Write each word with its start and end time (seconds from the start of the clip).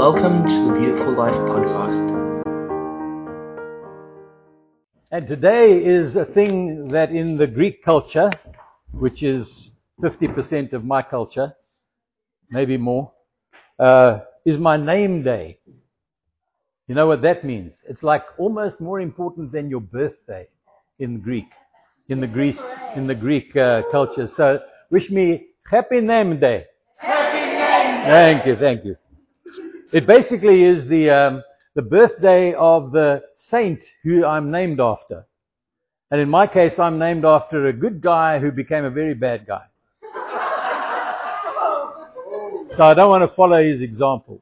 Welcome 0.00 0.48
to 0.48 0.64
the 0.64 0.78
Beautiful 0.78 1.12
Life 1.12 1.34
podcast. 1.34 2.08
And 5.10 5.28
today 5.28 5.76
is 5.76 6.16
a 6.16 6.24
thing 6.24 6.88
that 6.88 7.10
in 7.10 7.36
the 7.36 7.46
Greek 7.46 7.84
culture, 7.84 8.30
which 8.92 9.22
is 9.22 9.68
50% 10.02 10.72
of 10.72 10.86
my 10.86 11.02
culture, 11.02 11.52
maybe 12.50 12.78
more, 12.78 13.12
uh, 13.78 14.20
is 14.46 14.58
my 14.58 14.78
name 14.78 15.22
day. 15.22 15.58
You 16.88 16.94
know 16.94 17.06
what 17.06 17.20
that 17.20 17.44
means? 17.44 17.74
It's 17.86 18.02
like 18.02 18.22
almost 18.38 18.80
more 18.80 19.00
important 19.00 19.52
than 19.52 19.68
your 19.68 19.82
birthday 19.82 20.48
in 20.98 21.20
Greek, 21.20 21.50
in 22.08 22.22
the 22.22 22.26
Greece, 22.26 22.58
in 22.96 23.06
the 23.06 23.14
Greek 23.14 23.54
uh, 23.54 23.82
culture. 23.92 24.30
So 24.34 24.60
wish 24.90 25.10
me 25.10 25.48
happy 25.70 26.00
name 26.00 26.40
day. 26.40 26.64
Happy 26.96 27.38
name 27.38 28.04
day. 28.06 28.10
Thank 28.10 28.46
you, 28.46 28.56
thank 28.56 28.82
you. 28.86 28.96
It 29.92 30.06
basically 30.06 30.62
is 30.62 30.88
the 30.88 31.10
um, 31.10 31.42
the 31.74 31.82
birthday 31.82 32.54
of 32.54 32.92
the 32.92 33.22
saint 33.50 33.80
who 34.04 34.24
I'm 34.24 34.50
named 34.50 34.80
after. 34.80 35.26
And 36.12 36.20
in 36.20 36.28
my 36.28 36.46
case, 36.46 36.72
I'm 36.78 36.98
named 36.98 37.24
after 37.24 37.66
a 37.66 37.72
good 37.72 38.00
guy 38.00 38.38
who 38.38 38.52
became 38.52 38.84
a 38.84 38.90
very 38.90 39.14
bad 39.14 39.46
guy. 39.46 39.64
So 42.76 42.84
I 42.84 42.94
don't 42.94 43.10
want 43.10 43.28
to 43.28 43.34
follow 43.34 43.62
his 43.62 43.82
example. 43.82 44.40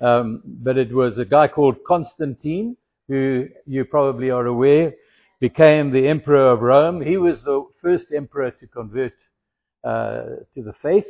Um, 0.00 0.42
but 0.44 0.76
it 0.76 0.92
was 0.92 1.18
a 1.18 1.24
guy 1.24 1.46
called 1.46 1.76
Constantine, 1.86 2.76
who 3.06 3.46
you 3.66 3.84
probably 3.84 4.30
are 4.30 4.46
aware, 4.46 4.92
became 5.40 5.92
the 5.92 6.08
emperor 6.08 6.50
of 6.50 6.62
Rome. 6.62 7.00
He 7.00 7.16
was 7.16 7.40
the 7.44 7.64
first 7.80 8.06
emperor 8.14 8.50
to 8.50 8.66
convert 8.66 9.14
uh, 9.84 10.24
to 10.54 10.62
the 10.62 10.74
faith. 10.82 11.06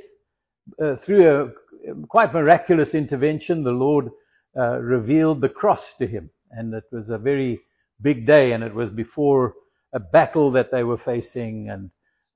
Uh, 0.82 0.96
through 1.04 1.52
a 1.88 2.06
quite 2.06 2.32
miraculous 2.32 2.94
intervention, 2.94 3.62
the 3.62 3.70
Lord 3.70 4.10
uh, 4.56 4.78
revealed 4.78 5.40
the 5.40 5.48
cross 5.48 5.82
to 5.98 6.06
him. 6.06 6.30
And 6.50 6.72
it 6.74 6.84
was 6.92 7.08
a 7.08 7.18
very 7.18 7.60
big 8.00 8.26
day, 8.26 8.52
and 8.52 8.62
it 8.62 8.74
was 8.74 8.90
before 8.90 9.54
a 9.92 10.00
battle 10.00 10.50
that 10.52 10.70
they 10.70 10.84
were 10.84 10.98
facing, 10.98 11.70
and 11.70 11.90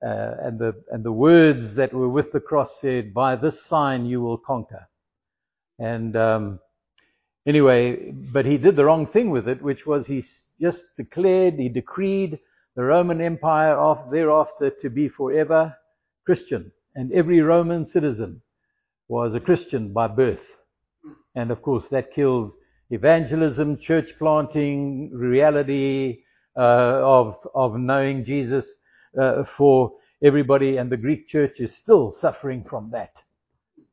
uh, 0.05 0.35
and 0.41 0.59
the 0.59 0.73
and 0.91 1.03
the 1.03 1.11
words 1.11 1.75
that 1.75 1.93
were 1.93 2.09
with 2.09 2.31
the 2.31 2.39
cross 2.39 2.69
said, 2.81 3.13
"By 3.13 3.35
this 3.35 3.55
sign 3.69 4.05
you 4.05 4.21
will 4.21 4.37
conquer." 4.37 4.87
And 5.77 6.15
um, 6.15 6.59
anyway, 7.47 8.11
but 8.11 8.45
he 8.45 8.57
did 8.57 8.75
the 8.75 8.85
wrong 8.85 9.07
thing 9.07 9.29
with 9.29 9.47
it, 9.47 9.61
which 9.61 9.85
was 9.85 10.05
he 10.07 10.23
just 10.61 10.83
declared, 10.97 11.55
he 11.55 11.69
decreed 11.69 12.39
the 12.75 12.83
Roman 12.83 13.21
Empire 13.21 13.75
thereafter 14.11 14.71
to 14.81 14.89
be 14.89 15.09
forever 15.09 15.75
Christian, 16.25 16.71
and 16.99 17.13
every 17.13 17.39
Roman 17.39 17.87
citizen 17.87 18.41
was 19.07 19.33
a 19.33 19.39
Christian 19.39 19.93
by 19.93 20.07
birth. 20.07 20.45
And 21.33 21.49
of 21.49 21.61
course, 21.61 21.85
that 21.91 22.13
killed 22.13 22.51
evangelism, 22.89 23.77
church 23.79 24.09
planting, 24.19 25.09
reality 25.13 26.23
uh, 26.57 26.99
of 27.01 27.37
of 27.55 27.79
knowing 27.79 28.25
Jesus 28.25 28.65
uh, 29.17 29.43
for 29.57 29.93
everybody, 30.21 30.75
and 30.75 30.91
the 30.91 30.97
Greek 30.97 31.29
church 31.29 31.53
is 31.59 31.73
still 31.81 32.13
suffering 32.19 32.65
from 32.69 32.91
that. 32.91 33.13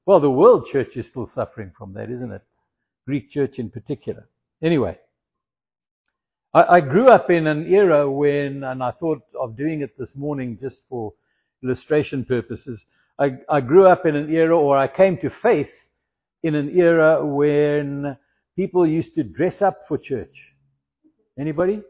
Well, 0.04 0.18
the 0.18 0.30
world 0.30 0.66
church 0.72 0.96
is 0.96 1.06
still 1.06 1.30
suffering 1.32 1.70
from 1.78 1.92
that, 1.94 2.10
isn't 2.10 2.32
it? 2.32 2.42
Greek 3.06 3.30
church 3.30 3.60
in 3.60 3.70
particular. 3.70 4.28
Anyway, 4.60 4.98
I, 6.52 6.76
I 6.76 6.80
grew 6.80 7.08
up 7.08 7.30
in 7.30 7.46
an 7.46 7.72
era 7.72 8.10
when, 8.10 8.64
and 8.64 8.82
I 8.82 8.90
thought 8.90 9.22
of 9.40 9.56
doing 9.56 9.82
it 9.82 9.96
this 9.96 10.10
morning 10.16 10.58
just 10.60 10.78
for 10.88 11.12
illustration 11.66 12.24
purposes. 12.24 12.80
I, 13.18 13.38
I 13.48 13.60
grew 13.60 13.86
up 13.86 14.06
in 14.06 14.14
an 14.14 14.32
era, 14.34 14.58
or 14.58 14.76
I 14.76 14.88
came 14.88 15.18
to 15.18 15.30
faith 15.42 15.70
in 16.42 16.54
an 16.54 16.78
era 16.78 17.24
when 17.24 18.16
people 18.54 18.86
used 18.86 19.14
to 19.16 19.24
dress 19.24 19.62
up 19.62 19.80
for 19.88 19.98
church. 19.98 20.36
Anybody? 21.38 21.82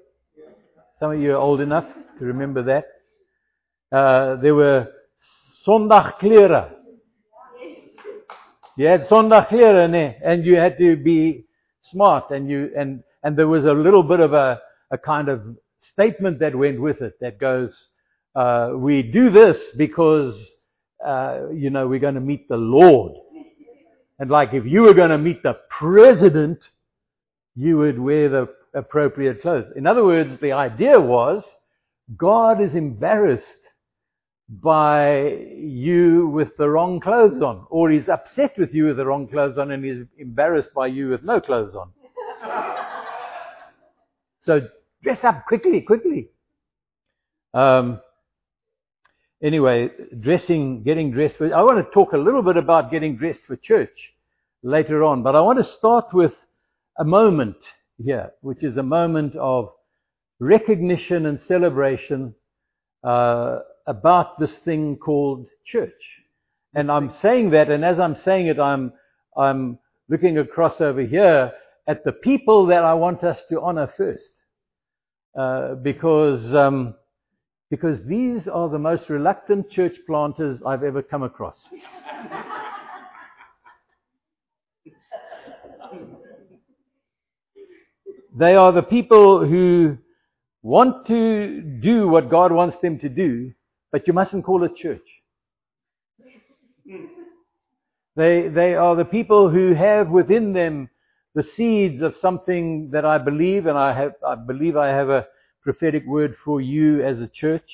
Some 0.99 1.13
of 1.13 1.21
you 1.21 1.33
are 1.33 1.37
old 1.37 1.61
enough 1.61 1.85
to 2.19 2.25
remember 2.25 2.63
that. 2.63 3.97
Uh, 3.97 4.37
there 4.37 4.55
were 4.55 4.89
Sondagkleren. 5.67 6.71
You 8.77 8.87
had 8.87 9.03
Sondagkleren, 9.09 10.15
and 10.25 10.45
you 10.45 10.57
had 10.57 10.79
to 10.79 10.97
be 10.97 11.45
smart, 11.83 12.31
and 12.31 12.49
you 12.49 12.71
and 12.77 13.03
and 13.23 13.37
there 13.37 13.49
was 13.49 13.65
a 13.65 13.73
little 13.73 14.03
bit 14.03 14.21
of 14.21 14.33
a 14.33 14.61
a 14.91 14.99
kind 14.99 15.29
of 15.29 15.43
statement 15.93 16.39
that 16.41 16.55
went 16.55 16.81
with 16.81 17.01
it 17.01 17.15
that 17.21 17.39
goes, 17.39 17.75
uh, 18.37 18.73
"We 18.77 19.03
do 19.03 19.31
this 19.31 19.57
because 19.77 20.35
uh, 21.05 21.49
you 21.53 21.71
know 21.71 21.89
we're 21.89 21.99
going 21.99 22.15
to 22.15 22.21
meet 22.21 22.49
the 22.49 22.57
Lord." 22.57 23.13
And 24.19 24.31
like 24.31 24.55
if 24.55 24.65
you 24.65 24.83
were 24.83 24.95
going 24.95 25.11
to 25.11 25.19
meet 25.19 25.43
the 25.43 25.59
president, 25.71 26.59
you 27.55 27.79
would 27.79 27.99
wear 27.99 28.29
the 28.29 28.49
appropriate 28.75 29.43
clothes. 29.43 29.67
In 29.75 29.87
other 29.87 30.05
words, 30.05 30.39
the 30.41 30.53
idea 30.53 31.01
was 31.01 31.43
God 32.17 32.63
is 32.63 32.75
embarrassed 32.75 33.45
by 34.49 35.23
you 35.57 36.29
with 36.29 36.57
the 36.57 36.69
wrong 36.69 37.01
clothes 37.01 37.43
on, 37.43 37.67
or 37.69 37.91
he's 37.91 38.09
upset 38.09 38.57
with 38.57 38.73
you 38.73 38.87
with 38.87 38.97
the 38.97 39.05
wrong 39.05 39.27
clothes 39.27 39.59
on, 39.59 39.73
and 39.73 39.85
he's 39.85 40.05
embarrassed 40.19 40.69
by 40.75 40.87
you 40.87 41.09
with 41.09 41.25
no 41.25 41.41
clothes 41.41 41.75
on. 41.75 41.91
so 44.41 44.69
dress 45.03 45.19
up 45.25 45.47
quickly, 45.47 45.81
quickly. 45.81 46.29
Um, 47.55 48.01
anyway, 49.43 49.91
dressing, 50.21 50.83
getting 50.83 51.11
dressed 51.11 51.37
for, 51.37 51.55
I 51.55 51.63
want 51.63 51.85
to 51.85 51.93
talk 51.93 52.13
a 52.13 52.19
little 52.19 52.43
bit 52.43 52.57
about 52.57 52.91
getting 52.91 53.17
dressed 53.17 53.41
for 53.47 53.57
church 53.57 53.97
later 54.63 55.05
on, 55.05 55.23
but 55.23 55.37
I 55.37 55.41
want 55.41 55.59
to 55.59 55.73
start 55.79 56.07
with 56.13 56.33
a 56.99 57.05
moment 57.05 57.57
here, 58.03 58.33
which 58.41 58.63
is 58.63 58.77
a 58.77 58.83
moment 58.83 59.35
of 59.37 59.71
recognition 60.39 61.27
and 61.27 61.41
celebration 61.47 62.35
uh, 63.05 63.61
about 63.87 64.39
this 64.39 64.53
thing 64.65 64.97
called 64.97 65.47
church. 65.65 65.93
And 66.75 66.91
I'm 66.91 67.15
saying 67.23 67.51
that, 67.51 67.71
and 67.71 67.85
as 67.85 67.99
I'm 67.99 68.17
saying 68.25 68.49
it, 68.49 68.59
I'm, 68.59 68.93
I'm 69.37 69.79
looking 70.09 70.39
across 70.39 70.81
over 70.81 71.03
here 71.03 71.53
at 71.87 72.05
the 72.05 72.13
people 72.13 72.67
that 72.67 72.83
I 72.85 72.95
want 72.95 73.23
us 73.25 73.39
to 73.51 73.61
honor 73.61 73.91
first. 73.97 74.23
Uh, 75.39 75.75
because, 75.75 76.55
um, 76.55 76.95
because 77.71 77.99
these 78.07 78.47
are 78.47 78.69
the 78.69 78.79
most 78.79 79.09
reluctant 79.09 79.71
church 79.71 79.97
planters 80.07 80.61
I've 80.65 80.83
ever 80.83 81.03
come 81.03 81.23
across. 81.23 81.57
they 88.39 88.55
are 88.55 88.71
the 88.71 88.83
people 88.83 89.47
who 89.47 89.97
want 90.63 91.07
to 91.07 91.61
do 91.83 92.07
what 92.09 92.31
God 92.31 92.53
wants 92.53 92.77
them 92.83 92.99
to 92.99 93.09
do, 93.09 93.53
but 93.91 94.07
you 94.07 94.13
mustn't 94.13 94.45
call 94.45 94.63
it 94.65 94.77
church. 94.77 95.01
They, 98.15 98.49
they 98.49 98.75
are 98.75 98.95
the 98.95 99.05
people 99.05 99.51
who 99.51 99.75
have 99.75 100.09
within 100.09 100.53
them 100.53 100.89
the 101.35 101.43
seeds 101.43 102.01
of 102.01 102.15
something 102.21 102.91
that 102.93 103.05
I 103.05 103.19
believe, 103.19 103.67
and 103.67 103.77
I, 103.77 103.93
have, 103.93 104.15
I 104.27 104.35
believe 104.35 104.77
I 104.77 104.89
have 104.89 105.11
a 105.11 105.27
prophetic 105.67 106.07
word 106.07 106.37
for 106.45 106.61
you 106.61 107.03
as 107.03 107.21
a 107.21 107.27
church. 107.27 107.71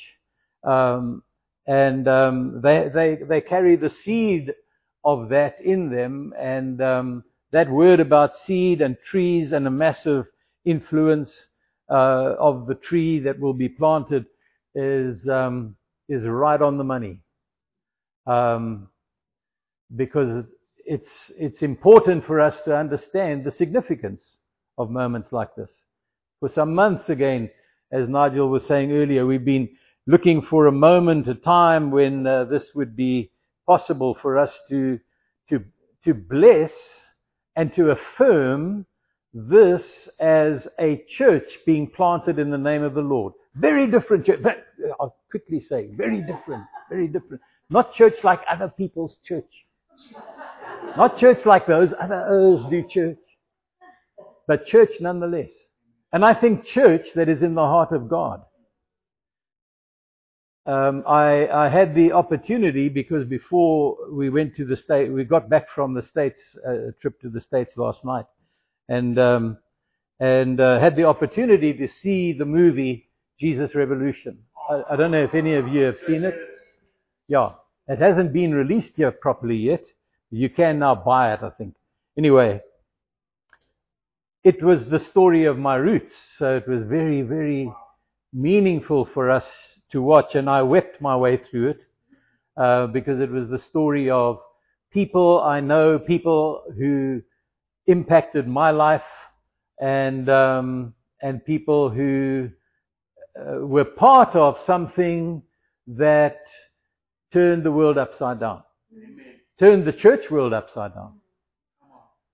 Um, 0.64 1.22
and 1.66 2.08
um, 2.08 2.60
they, 2.62 2.88
they, 2.92 3.18
they 3.28 3.40
carry 3.42 3.76
the 3.76 3.92
seed 4.02 4.52
of 5.04 5.28
that 5.28 5.60
in 5.60 5.90
them, 5.90 6.32
and 6.38 6.80
um, 6.80 7.24
that 7.52 7.70
word 7.70 8.00
about 8.00 8.32
seed 8.46 8.80
and 8.80 8.96
trees 9.10 9.52
and 9.52 9.66
a 9.66 9.70
massive 9.70 10.24
influence 10.64 11.30
uh, 11.90 12.34
of 12.38 12.66
the 12.66 12.76
tree 12.76 13.20
that 13.20 13.38
will 13.38 13.52
be 13.52 13.68
planted 13.68 14.24
is 14.74 15.28
um, 15.28 15.76
is 16.08 16.24
right 16.24 16.62
on 16.62 16.78
the 16.78 16.84
money. 16.84 17.18
Um, 18.26 18.88
because 19.94 20.44
it's, 20.86 21.08
it's 21.36 21.62
important 21.62 22.26
for 22.26 22.40
us 22.40 22.54
to 22.64 22.76
understand 22.76 23.44
the 23.44 23.52
significance 23.52 24.22
of 24.78 24.90
moments 24.90 25.28
like 25.32 25.54
this. 25.56 25.68
For 26.40 26.48
some 26.48 26.74
months 26.74 27.08
again, 27.08 27.50
as 27.92 28.08
Nigel 28.08 28.48
was 28.48 28.64
saying 28.66 28.90
earlier, 28.90 29.26
we've 29.26 29.44
been 29.44 29.68
looking 30.06 30.42
for 30.42 30.66
a 30.66 30.72
moment, 30.72 31.28
a 31.28 31.34
time 31.34 31.90
when 31.90 32.26
uh, 32.26 32.44
this 32.44 32.64
would 32.74 32.96
be 32.96 33.30
possible 33.66 34.16
for 34.20 34.38
us 34.38 34.50
to, 34.70 34.98
to, 35.50 35.62
to 36.04 36.14
bless 36.14 36.72
and 37.54 37.72
to 37.74 37.90
affirm 37.90 38.86
this 39.34 39.82
as 40.18 40.66
a 40.80 41.04
church 41.16 41.44
being 41.66 41.88
planted 41.88 42.38
in 42.38 42.50
the 42.50 42.58
name 42.58 42.82
of 42.82 42.94
the 42.94 43.00
Lord. 43.00 43.34
Very 43.54 43.86
different 43.86 44.26
church. 44.26 44.40
I'll 44.98 45.16
quickly 45.30 45.60
say, 45.60 45.90
very 45.94 46.20
different, 46.20 46.64
very 46.90 47.06
different. 47.06 47.42
Not 47.68 47.94
church 47.94 48.16
like 48.24 48.40
other 48.50 48.68
people's 48.68 49.16
church. 49.26 49.44
Not 50.96 51.18
church 51.18 51.44
like 51.44 51.66
those 51.66 51.90
other 52.00 52.26
others 52.26 52.62
do 52.70 52.84
church. 52.88 53.18
But 54.46 54.66
church 54.66 54.90
nonetheless. 55.00 55.50
And 56.12 56.24
I 56.24 56.34
think 56.34 56.64
church 56.66 57.06
that 57.16 57.28
is 57.28 57.42
in 57.42 57.54
the 57.54 57.62
heart 57.64 57.92
of 57.92 58.08
God. 58.08 58.42
um, 60.66 61.02
I, 61.08 61.48
I 61.48 61.68
had 61.68 61.94
the 61.94 62.12
opportunity 62.12 62.88
because 62.88 63.24
before 63.26 63.96
we 64.12 64.30
went 64.30 64.56
to 64.56 64.64
the 64.64 64.76
state, 64.76 65.10
we 65.12 65.24
got 65.24 65.48
back 65.50 65.66
from 65.74 65.94
the 65.94 66.02
states, 66.02 66.40
uh, 66.66 66.92
trip 67.00 67.20
to 67.22 67.30
the 67.30 67.40
states 67.40 67.72
last 67.76 68.04
night, 68.04 68.26
and 68.88 69.18
um, 69.18 69.58
and 70.20 70.60
uh, 70.60 70.78
had 70.80 70.96
the 70.96 71.04
opportunity 71.04 71.72
to 71.74 71.88
see 72.02 72.32
the 72.32 72.44
movie 72.44 73.08
Jesus 73.40 73.74
Revolution. 73.74 74.38
I, 74.70 74.82
I 74.90 74.96
don't 74.96 75.10
know 75.10 75.24
if 75.24 75.34
any 75.34 75.54
of 75.54 75.68
you 75.68 75.82
have 75.82 75.96
seen 76.06 76.24
it. 76.24 76.36
Yeah, 77.28 77.52
it 77.88 77.98
hasn't 77.98 78.32
been 78.32 78.54
released 78.54 78.92
here 78.96 79.12
properly 79.12 79.56
yet. 79.56 79.84
You 80.30 80.50
can 80.50 80.78
now 80.80 80.94
buy 80.94 81.34
it, 81.34 81.40
I 81.42 81.50
think. 81.50 81.74
Anyway, 82.18 82.60
it 84.44 84.62
was 84.62 84.84
the 84.90 84.98
story 85.10 85.44
of 85.44 85.58
my 85.58 85.76
roots, 85.76 86.14
so 86.38 86.56
it 86.56 86.66
was 86.66 86.82
very, 86.82 87.22
very 87.22 87.72
meaningful 88.32 89.08
for 89.14 89.30
us 89.30 89.44
to 89.92 90.02
watch, 90.02 90.34
and 90.34 90.50
I 90.50 90.62
wept 90.62 91.00
my 91.00 91.16
way 91.16 91.36
through 91.50 91.70
it 91.70 91.84
uh, 92.56 92.86
because 92.88 93.20
it 93.20 93.30
was 93.30 93.48
the 93.48 93.60
story 93.70 94.10
of 94.10 94.40
people 94.90 95.40
I 95.40 95.60
know, 95.60 95.98
people 95.98 96.62
who 96.76 97.22
impacted 97.86 98.48
my 98.48 98.70
life, 98.70 99.02
and 99.80 100.28
um, 100.28 100.94
and 101.20 101.44
people 101.44 101.88
who 101.88 102.50
uh, 103.38 103.64
were 103.66 103.84
part 103.84 104.34
of 104.34 104.56
something 104.66 105.42
that 105.86 106.40
turned 107.32 107.62
the 107.64 107.72
world 107.72 107.96
upside 107.96 108.40
down, 108.40 108.62
Amen. 108.92 109.34
turned 109.58 109.84
the 109.84 109.92
church 109.92 110.30
world 110.30 110.52
upside 110.52 110.94
down. 110.94 111.14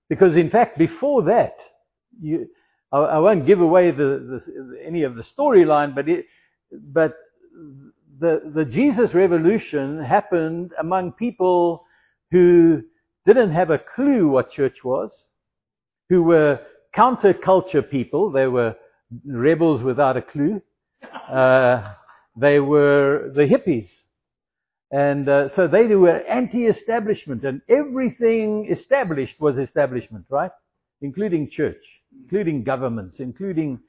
Because 0.09 0.35
in 0.35 0.49
fact, 0.49 0.79
before 0.79 1.21
that, 1.23 1.55
you, 2.21 2.47
I, 2.91 2.97
I 2.97 3.17
won't 3.19 3.45
give 3.45 3.61
away 3.61 3.91
the, 3.91 4.41
the, 4.45 4.79
any 4.85 5.03
of 5.03 5.15
the 5.15 5.23
storyline, 5.37 5.95
but 5.95 6.09
it, 6.09 6.25
but 6.71 7.15
the 8.19 8.51
the 8.53 8.65
Jesus 8.65 9.13
revolution 9.13 10.03
happened 10.03 10.71
among 10.79 11.13
people 11.13 11.85
who 12.31 12.81
didn't 13.25 13.51
have 13.51 13.69
a 13.69 13.79
clue 13.79 14.29
what 14.29 14.51
church 14.51 14.83
was, 14.83 15.11
who 16.09 16.23
were 16.23 16.59
counterculture 16.95 17.87
people. 17.87 18.31
They 18.31 18.47
were 18.47 18.75
rebels 19.25 19.81
without 19.81 20.17
a 20.17 20.21
clue. 20.21 20.61
Uh, 21.29 21.93
they 22.35 22.59
were 22.59 23.31
the 23.35 23.41
hippies. 23.41 23.87
And 24.91 25.29
uh, 25.29 25.49
so 25.55 25.67
they 25.67 25.85
were 25.95 26.17
anti-establishment, 26.27 27.43
and 27.43 27.61
everything 27.69 28.67
established 28.71 29.39
was 29.39 29.57
establishment, 29.57 30.25
right? 30.29 30.51
Including 31.01 31.51
church, 31.51 31.83
including 32.23 32.63
governments, 32.63 33.17
including 33.19 33.79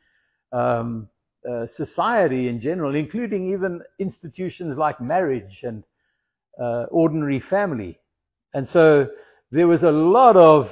um, 0.52 1.08
uh, 1.48 1.66
society 1.76 2.48
in 2.48 2.60
general, 2.60 2.94
including 2.94 3.52
even 3.52 3.80
institutions 3.98 4.76
like 4.76 5.00
marriage 5.00 5.60
and 5.62 5.84
uh, 6.60 6.84
ordinary 6.90 7.40
family. 7.40 7.98
And 8.52 8.68
so 8.68 9.08
there 9.50 9.66
was 9.66 9.82
a 9.82 9.90
lot 9.90 10.36
of 10.36 10.68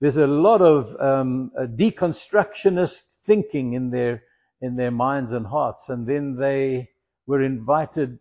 there's 0.00 0.16
a 0.16 0.26
lot 0.26 0.60
of 0.60 0.88
um, 1.00 1.50
deconstructionist 1.76 2.94
thinking 3.26 3.72
in 3.72 3.90
their 3.90 4.22
in 4.60 4.76
their 4.76 4.90
minds 4.90 5.32
and 5.32 5.46
hearts, 5.46 5.82
and 5.88 6.06
then 6.06 6.36
they 6.38 6.88
were 7.26 7.42
invited 7.42 8.18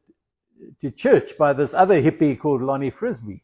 to 0.82 0.92
church 0.92 1.30
by 1.38 1.54
this 1.54 1.72
other 1.74 2.02
hippie 2.02 2.40
called 2.40 2.62
Lonnie 2.62 2.92
Frisbee, 2.92 3.44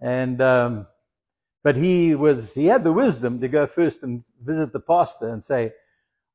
and 0.00 0.40
um, 0.40 0.86
but 1.62 1.76
he 1.76 2.14
was 2.14 2.50
he 2.54 2.66
had 2.66 2.84
the 2.84 2.92
wisdom 2.92 3.40
to 3.40 3.48
go 3.48 3.66
first 3.74 3.98
and 4.02 4.24
visit 4.44 4.72
the 4.72 4.80
pastor 4.80 5.28
and 5.28 5.44
say, 5.44 5.72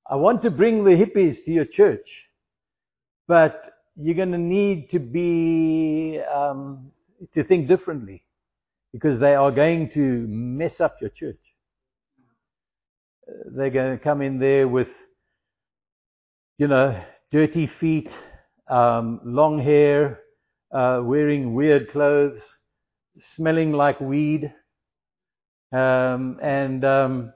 I 0.10 0.16
want 0.16 0.44
to 0.44 0.52
bring 0.52 0.84
the 0.84 0.92
hippies 0.92 1.44
to 1.46 1.52
your 1.52 1.66
church, 1.66 2.06
but 3.28 3.64
you're 3.96 4.16
going 4.16 4.32
to 4.32 4.38
need 4.38 4.90
to 4.92 5.00
be 5.00 6.20
um, 6.34 6.92
to 7.34 7.44
think 7.44 7.68
differently 7.68 8.24
because 8.94 9.20
they 9.20 9.34
are 9.34 9.52
going 9.52 9.90
to 9.94 10.00
mess 10.00 10.80
up 10.80 10.98
your 11.02 11.10
church. 11.10 11.40
They're 13.56 13.72
going 13.72 13.98
to 13.98 14.04
come 14.04 14.22
in 14.22 14.40
there 14.40 14.68
with, 14.68 14.90
you 16.60 16.68
know, 16.68 17.02
dirty 17.32 17.70
feet, 17.80 18.10
um, 18.70 19.20
long 19.24 19.60
hair, 19.60 20.20
uh, 20.72 21.02
wearing 21.04 21.56
weird 21.56 21.92
clothes, 21.92 22.40
smelling 23.36 23.72
like 23.72 24.00
weed, 24.00 24.54
um, 25.76 26.40
and 26.42 26.86
um, 26.86 27.34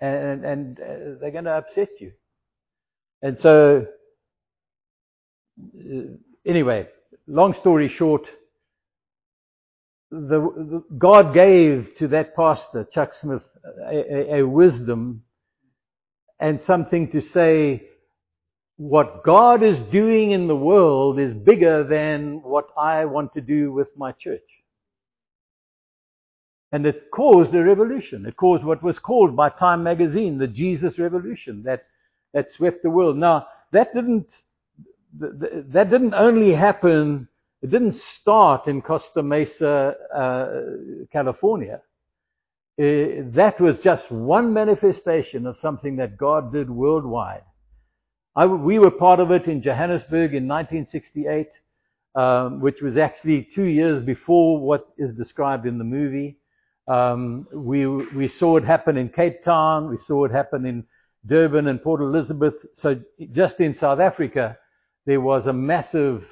and, 0.00 0.44
and 0.44 0.80
uh, 0.80 1.18
they're 1.20 1.30
going 1.30 1.44
to 1.44 1.52
upset 1.52 1.88
you. 2.00 2.12
And 3.22 3.38
so, 3.40 3.86
uh, 5.60 6.00
anyway, 6.44 6.88
long 7.26 7.54
story 7.60 7.92
short, 7.96 8.26
the, 10.10 10.18
the, 10.18 10.84
God 10.98 11.34
gave 11.34 11.88
to 11.98 12.08
that 12.08 12.36
pastor, 12.36 12.86
Chuck 12.92 13.12
Smith, 13.20 13.42
a, 13.90 13.96
a, 13.96 14.40
a 14.40 14.46
wisdom 14.46 15.22
and 16.38 16.60
something 16.66 17.10
to 17.12 17.22
say, 17.32 17.82
what 18.76 19.24
God 19.24 19.62
is 19.62 19.78
doing 19.90 20.32
in 20.32 20.48
the 20.48 20.56
world 20.56 21.18
is 21.18 21.32
bigger 21.32 21.82
than 21.82 22.42
what 22.42 22.68
I 22.76 23.06
want 23.06 23.32
to 23.32 23.40
do 23.40 23.72
with 23.72 23.88
my 23.96 24.12
church. 24.12 24.42
And 26.72 26.84
it 26.84 27.10
caused 27.12 27.54
a 27.54 27.62
revolution. 27.62 28.26
It 28.26 28.36
caused 28.36 28.64
what 28.64 28.82
was 28.82 28.98
called 28.98 29.36
by 29.36 29.50
Time 29.50 29.82
magazine 29.82 30.38
the 30.38 30.48
Jesus 30.48 30.98
Revolution 30.98 31.62
that, 31.64 31.84
that 32.34 32.46
swept 32.56 32.82
the 32.82 32.90
world. 32.90 33.16
Now, 33.16 33.46
that 33.72 33.94
didn't, 33.94 34.26
that 35.18 35.88
didn't 35.90 36.14
only 36.14 36.52
happen, 36.54 37.28
it 37.62 37.70
didn't 37.70 38.00
start 38.20 38.66
in 38.66 38.82
Costa 38.82 39.22
Mesa, 39.22 39.94
uh, 40.14 41.06
California. 41.12 41.80
Uh, 42.78 43.24
that 43.34 43.54
was 43.58 43.76
just 43.82 44.10
one 44.10 44.52
manifestation 44.52 45.46
of 45.46 45.56
something 45.62 45.96
that 45.96 46.18
God 46.18 46.52
did 46.52 46.68
worldwide. 46.68 47.44
I, 48.34 48.44
we 48.44 48.78
were 48.78 48.90
part 48.90 49.18
of 49.18 49.30
it 49.30 49.46
in 49.46 49.62
Johannesburg 49.62 50.34
in 50.34 50.46
1968, 50.46 51.48
um, 52.14 52.60
which 52.60 52.82
was 52.82 52.98
actually 52.98 53.48
two 53.54 53.64
years 53.64 54.04
before 54.04 54.60
what 54.60 54.88
is 54.98 55.14
described 55.14 55.64
in 55.66 55.78
the 55.78 55.84
movie. 55.84 56.36
Um, 56.88 57.46
we, 57.52 57.86
we 57.86 58.28
saw 58.28 58.56
it 58.56 58.64
happen 58.64 58.96
in 58.96 59.08
Cape 59.08 59.42
Town. 59.44 59.90
We 59.90 59.98
saw 60.06 60.24
it 60.24 60.32
happen 60.32 60.64
in 60.66 60.84
Durban 61.26 61.66
and 61.66 61.82
Port 61.82 62.00
Elizabeth. 62.00 62.54
So 62.74 63.00
just 63.32 63.58
in 63.58 63.76
South 63.76 63.98
Africa, 63.98 64.56
there 65.04 65.20
was 65.20 65.46
a 65.46 65.52
massive 65.52 66.24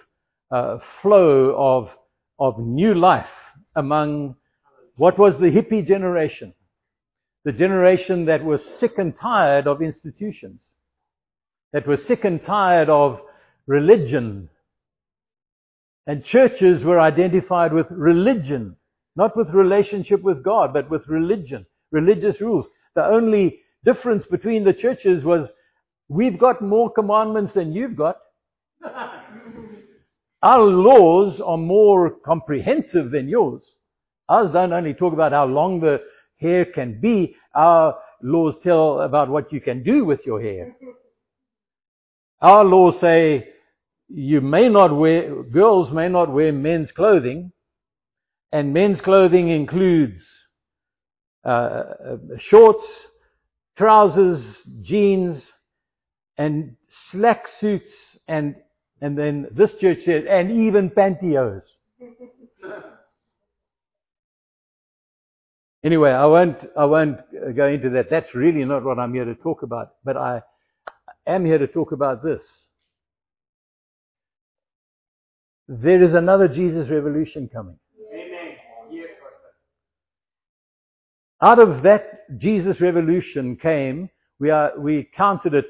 uh, 0.50 0.78
flow 1.02 1.54
of, 1.56 1.90
of 2.38 2.58
new 2.58 2.94
life 2.94 3.26
among 3.74 4.36
what 4.96 5.18
was 5.18 5.34
the 5.34 5.50
hippie 5.50 5.86
generation. 5.86 6.54
The 7.44 7.52
generation 7.52 8.26
that 8.26 8.44
was 8.44 8.62
sick 8.78 8.92
and 8.96 9.14
tired 9.20 9.66
of 9.66 9.82
institutions. 9.82 10.62
That 11.72 11.86
was 11.86 12.06
sick 12.06 12.24
and 12.24 12.42
tired 12.44 12.88
of 12.88 13.20
religion. 13.66 14.48
And 16.06 16.24
churches 16.24 16.84
were 16.84 17.00
identified 17.00 17.72
with 17.72 17.86
religion 17.90 18.76
not 19.16 19.36
with 19.36 19.48
relationship 19.50 20.22
with 20.22 20.42
God, 20.42 20.72
but 20.72 20.90
with 20.90 21.06
religion, 21.08 21.66
religious 21.92 22.40
rules. 22.40 22.66
The 22.94 23.06
only 23.06 23.60
difference 23.84 24.24
between 24.30 24.64
the 24.64 24.72
churches 24.72 25.24
was 25.24 25.48
we've 26.08 26.38
got 26.38 26.62
more 26.62 26.90
commandments 26.90 27.52
than 27.54 27.72
you've 27.72 27.96
got. 27.96 28.16
Our 30.42 30.64
laws 30.64 31.40
are 31.44 31.56
more 31.56 32.10
comprehensive 32.10 33.10
than 33.10 33.28
yours. 33.28 33.64
Ours 34.28 34.50
don't 34.52 34.72
only 34.72 34.94
talk 34.94 35.12
about 35.12 35.32
how 35.32 35.46
long 35.46 35.80
the 35.80 36.02
hair 36.36 36.66
can 36.66 37.00
be. 37.00 37.34
Our 37.54 37.96
laws 38.22 38.56
tell 38.62 39.00
about 39.00 39.28
what 39.28 39.52
you 39.52 39.60
can 39.60 39.82
do 39.82 40.04
with 40.04 40.20
your 40.26 40.42
hair. 40.42 40.76
Our 42.40 42.64
laws 42.64 43.00
say 43.00 43.48
you 44.08 44.42
may 44.42 44.68
not 44.68 44.94
wear, 44.94 45.42
girls 45.44 45.90
may 45.92 46.08
not 46.08 46.30
wear 46.30 46.52
men's 46.52 46.92
clothing, 46.92 47.52
and 48.54 48.72
men's 48.72 49.00
clothing 49.00 49.48
includes 49.48 50.22
uh, 51.44 51.48
uh, 51.48 52.16
shorts, 52.38 52.84
trousers, 53.76 54.44
jeans, 54.80 55.42
and 56.38 56.76
slack 57.10 57.46
suits, 57.58 57.90
and 58.28 58.54
and 59.00 59.18
then 59.18 59.48
this 59.50 59.74
church 59.80 59.98
said, 60.04 60.26
and 60.26 60.52
even 60.52 60.88
pantyhose. 60.88 61.64
anyway, 65.84 66.12
I 66.12 66.26
won't 66.26 66.58
I 66.76 66.84
won't 66.84 67.18
go 67.56 67.66
into 67.66 67.90
that. 67.90 68.08
That's 68.08 68.32
really 68.36 68.64
not 68.64 68.84
what 68.84 69.00
I'm 69.00 69.14
here 69.14 69.24
to 69.24 69.34
talk 69.34 69.64
about. 69.64 69.94
But 70.04 70.16
I 70.16 70.42
am 71.26 71.44
here 71.44 71.58
to 71.58 71.66
talk 71.66 71.90
about 71.90 72.22
this. 72.22 72.42
There 75.66 76.00
is 76.04 76.14
another 76.14 76.46
Jesus 76.46 76.88
revolution 76.88 77.50
coming. 77.52 77.80
Out 81.44 81.58
of 81.58 81.82
that 81.82 82.38
Jesus 82.38 82.80
revolution 82.80 83.56
came, 83.56 84.08
we, 84.40 84.48
are, 84.48 84.72
we 84.78 85.10
counted 85.14 85.52
it 85.52 85.68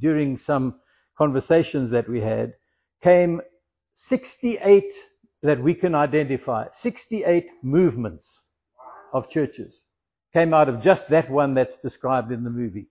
during 0.00 0.38
some 0.38 0.76
conversations 1.18 1.92
that 1.92 2.08
we 2.08 2.22
had, 2.22 2.54
came 3.04 3.42
68 4.08 4.84
that 5.42 5.62
we 5.62 5.74
can 5.74 5.94
identify, 5.94 6.64
68 6.82 7.46
movements 7.62 8.26
of 9.12 9.28
churches 9.28 9.82
came 10.32 10.54
out 10.54 10.70
of 10.70 10.82
just 10.82 11.02
that 11.10 11.30
one 11.30 11.52
that's 11.52 11.76
described 11.82 12.32
in 12.32 12.42
the 12.42 12.50
movie. 12.50 12.86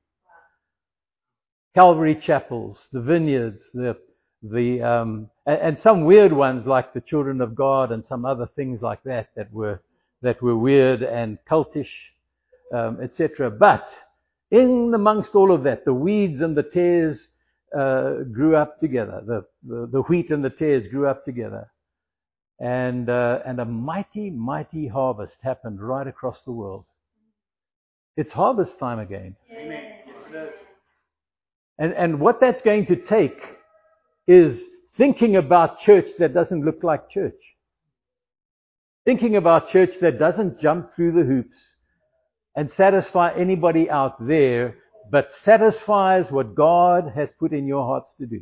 Calvary 1.73 2.21
chapels, 2.23 2.77
the 2.93 3.01
vineyards, 3.01 3.63
the 3.73 3.97
the 4.43 4.79
um, 4.83 5.29
and, 5.47 5.59
and 5.59 5.77
some 5.81 6.05
weird 6.05 6.33
ones 6.33 6.67
like 6.67 6.93
the 6.93 7.01
Children 7.01 7.41
of 7.41 7.55
God 7.55 7.91
and 7.91 8.05
some 8.05 8.25
other 8.25 8.47
things 8.55 8.79
like 8.83 9.01
that 9.05 9.29
that 9.35 9.51
were 9.51 9.81
that 10.25 10.41
were 10.41 10.57
weird 10.57 11.01
and 11.01 11.37
cultish, 11.49 11.89
um, 12.73 12.99
etc. 13.01 13.49
But 13.49 13.87
in 14.51 14.91
amongst 14.93 15.35
all 15.35 15.51
of 15.53 15.63
that, 15.63 15.85
the 15.85 15.93
weeds 15.93 16.41
and 16.41 16.55
the 16.55 16.63
tares 16.63 17.27
uh, 17.75 18.23
grew 18.31 18.55
up 18.55 18.79
together. 18.79 19.21
The, 19.25 19.45
the, 19.67 19.87
the 19.91 20.01
wheat 20.03 20.31
and 20.31 20.43
the 20.43 20.49
tares 20.49 20.87
grew 20.87 21.07
up 21.07 21.23
together, 21.23 21.69
and 22.59 23.09
uh, 23.09 23.39
and 23.45 23.59
a 23.59 23.65
mighty 23.65 24.29
mighty 24.29 24.87
harvest 24.87 25.35
happened 25.41 25.81
right 25.81 26.07
across 26.07 26.37
the 26.45 26.51
world. 26.51 26.85
It's 28.17 28.31
harvest 28.31 28.79
time 28.79 28.99
again. 28.99 29.35
Amen. 29.51 29.95
And, 31.77 31.93
and 31.93 32.19
what 32.19 32.39
that's 32.39 32.61
going 32.61 32.85
to 32.87 32.95
take 32.95 33.37
is 34.27 34.57
thinking 34.97 35.35
about 35.35 35.79
church 35.79 36.05
that 36.19 36.33
doesn't 36.33 36.63
look 36.63 36.83
like 36.83 37.09
church. 37.09 37.35
Thinking 39.05 39.35
about 39.35 39.69
church 39.69 39.91
that 40.01 40.17
doesn't 40.17 40.59
jump 40.59 40.95
through 40.95 41.11
the 41.13 41.23
hoops 41.23 41.55
and 42.55 42.71
satisfy 42.75 43.31
anybody 43.35 43.89
out 43.89 44.15
there, 44.25 44.75
but 45.11 45.29
satisfies 45.43 46.25
what 46.31 46.55
God 46.55 47.11
has 47.15 47.29
put 47.39 47.53
in 47.53 47.67
your 47.67 47.85
hearts 47.85 48.09
to 48.19 48.25
do. 48.25 48.41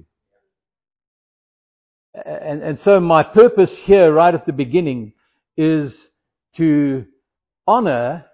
And, 2.25 2.61
and 2.61 2.79
so 2.79 2.99
my 2.99 3.23
purpose 3.23 3.71
here 3.83 4.13
right 4.13 4.33
at 4.33 4.45
the 4.45 4.53
beginning 4.53 5.13
is 5.57 5.93
to 6.55 7.05
honor 7.67 8.25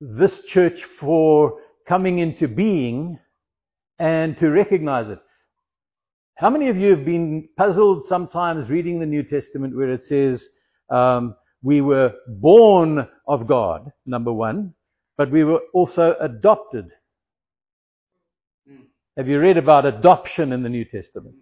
this 0.00 0.32
church 0.52 0.78
for 1.00 1.58
coming 1.88 2.18
into 2.18 2.46
being 2.46 3.18
and 3.98 4.38
to 4.38 4.50
recognize 4.50 5.08
it. 5.08 5.18
How 6.36 6.50
many 6.50 6.68
of 6.68 6.76
you 6.76 6.90
have 6.90 7.04
been 7.04 7.48
puzzled 7.56 8.06
sometimes 8.08 8.68
reading 8.68 9.00
the 9.00 9.06
New 9.06 9.22
Testament 9.22 9.76
where 9.76 9.92
it 9.92 10.04
says, 10.08 10.42
um, 10.90 11.34
we 11.62 11.80
were 11.80 12.12
born 12.26 13.08
of 13.26 13.46
God, 13.46 13.90
number 14.06 14.32
one, 14.32 14.74
but 15.16 15.30
we 15.30 15.44
were 15.44 15.60
also 15.72 16.14
adopted. 16.20 16.90
Have 19.16 19.28
you 19.28 19.38
read 19.38 19.56
about 19.56 19.86
adoption 19.86 20.52
in 20.52 20.62
the 20.62 20.68
New 20.68 20.84
Testament? 20.84 21.36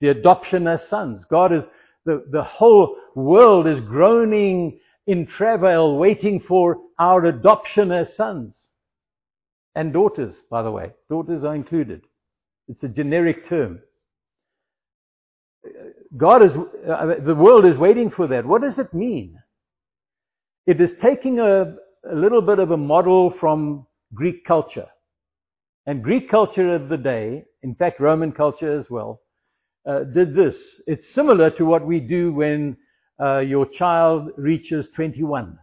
The 0.00 0.08
adoption 0.08 0.66
as 0.66 0.80
sons. 0.90 1.24
God 1.30 1.52
is, 1.52 1.62
the, 2.04 2.24
the 2.30 2.42
whole 2.42 2.96
world 3.14 3.66
is 3.66 3.80
groaning 3.80 4.80
in 5.06 5.26
travail, 5.26 5.96
waiting 5.96 6.40
for 6.46 6.78
our 6.98 7.24
adoption 7.26 7.92
as 7.92 8.14
sons. 8.16 8.68
And 9.74 9.92
daughters, 9.92 10.34
by 10.50 10.62
the 10.62 10.70
way. 10.70 10.92
Daughters 11.08 11.44
are 11.44 11.54
included. 11.54 12.02
It's 12.68 12.82
a 12.82 12.88
generic 12.88 13.48
term. 13.48 13.80
God 16.16 16.42
is, 16.42 16.52
uh, 16.88 17.14
the 17.24 17.34
world 17.34 17.64
is 17.64 17.76
waiting 17.76 18.10
for 18.10 18.26
that. 18.28 18.46
What 18.46 18.62
does 18.62 18.78
it 18.78 18.92
mean? 18.92 19.38
It 20.66 20.80
is 20.80 20.90
taking 21.02 21.40
a, 21.40 21.74
a 22.10 22.14
little 22.14 22.42
bit 22.42 22.58
of 22.58 22.70
a 22.70 22.76
model 22.76 23.34
from 23.40 23.86
Greek 24.14 24.44
culture. 24.44 24.86
And 25.86 26.02
Greek 26.02 26.30
culture 26.30 26.74
of 26.74 26.88
the 26.88 26.96
day, 26.96 27.44
in 27.62 27.74
fact, 27.74 28.00
Roman 28.00 28.32
culture 28.32 28.78
as 28.78 28.86
well, 28.88 29.20
uh, 29.86 30.04
did 30.04 30.34
this. 30.34 30.54
It's 30.86 31.14
similar 31.14 31.50
to 31.50 31.64
what 31.64 31.86
we 31.86 32.00
do 32.00 32.32
when 32.32 32.76
uh, 33.20 33.40
your 33.40 33.66
child 33.66 34.30
reaches 34.36 34.86
21. 34.96 35.58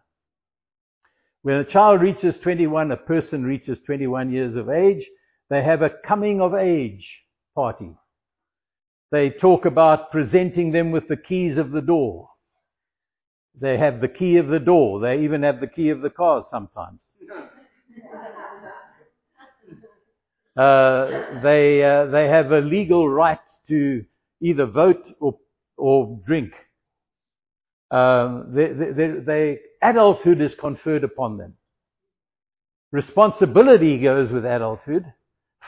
When 1.43 1.55
a 1.55 1.65
child 1.65 2.01
reaches 2.01 2.35
21, 2.43 2.91
a 2.91 2.97
person 2.97 3.43
reaches 3.43 3.79
21 3.85 4.31
years 4.31 4.55
of 4.55 4.69
age, 4.69 5.03
they 5.49 5.63
have 5.63 5.81
a 5.81 5.91
coming 6.05 6.39
of 6.39 6.53
age 6.53 7.07
party. 7.55 7.91
They 9.11 9.29
talk 9.29 9.65
about 9.65 10.11
presenting 10.11 10.71
them 10.71 10.91
with 10.91 11.07
the 11.09 11.17
keys 11.17 11.57
of 11.57 11.71
the 11.71 11.81
door. 11.81 12.29
They 13.59 13.77
have 13.77 13.99
the 13.99 14.07
key 14.07 14.37
of 14.37 14.47
the 14.47 14.59
door. 14.59 15.01
They 15.01 15.21
even 15.23 15.43
have 15.43 15.59
the 15.59 15.67
key 15.67 15.89
of 15.89 16.01
the 16.01 16.09
car 16.09 16.43
sometimes. 16.49 17.01
Uh, 20.55 21.41
they, 21.43 21.83
uh, 21.83 22.05
they 22.05 22.27
have 22.27 22.51
a 22.51 22.59
legal 22.59 23.09
right 23.09 23.39
to 23.67 24.03
either 24.41 24.65
vote 24.65 25.03
or, 25.19 25.37
or 25.77 26.19
drink. 26.25 26.53
Um, 27.89 28.53
they, 28.53 28.67
they, 28.67 29.07
they, 29.19 29.59
adulthood 29.81 30.41
is 30.41 30.53
conferred 30.59 31.03
upon 31.03 31.37
them. 31.37 31.53
Responsibility 32.91 33.97
goes 33.99 34.31
with 34.31 34.45
adulthood. 34.45 35.05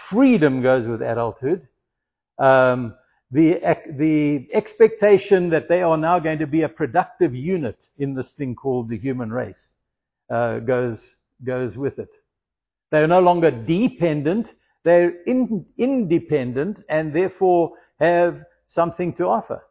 Freedom 0.10 0.62
goes 0.62 0.88
with 0.88 1.02
adulthood. 1.02 1.68
Um, 2.40 2.96
the, 3.34 3.60
the 3.98 4.48
expectation 4.54 5.50
that 5.50 5.68
they 5.68 5.82
are 5.82 5.98
now 5.98 6.20
going 6.20 6.38
to 6.38 6.48
be 6.48 6.62
a 6.62 6.70
productive 6.70 7.34
unit 7.34 7.78
in 7.98 8.14
this 8.14 8.32
thing 8.38 8.56
called 8.56 8.90
the 8.90 8.98
human 8.98 9.32
race 9.32 9.70
uh, 10.30 10.60
goes, 10.60 11.00
goes 11.44 11.76
with 11.76 11.98
it. 11.98 12.10
They 12.92 13.00
are 13.00 13.08
no 13.08 13.22
longer 13.22 13.50
dependent, 13.50 14.48
they're 14.84 15.24
in, 15.24 15.66
independent 15.80 16.84
and 16.90 17.12
therefore 17.12 17.74
have 18.00 18.44
something 18.70 19.14
to 19.16 19.24
offer. 19.26 19.64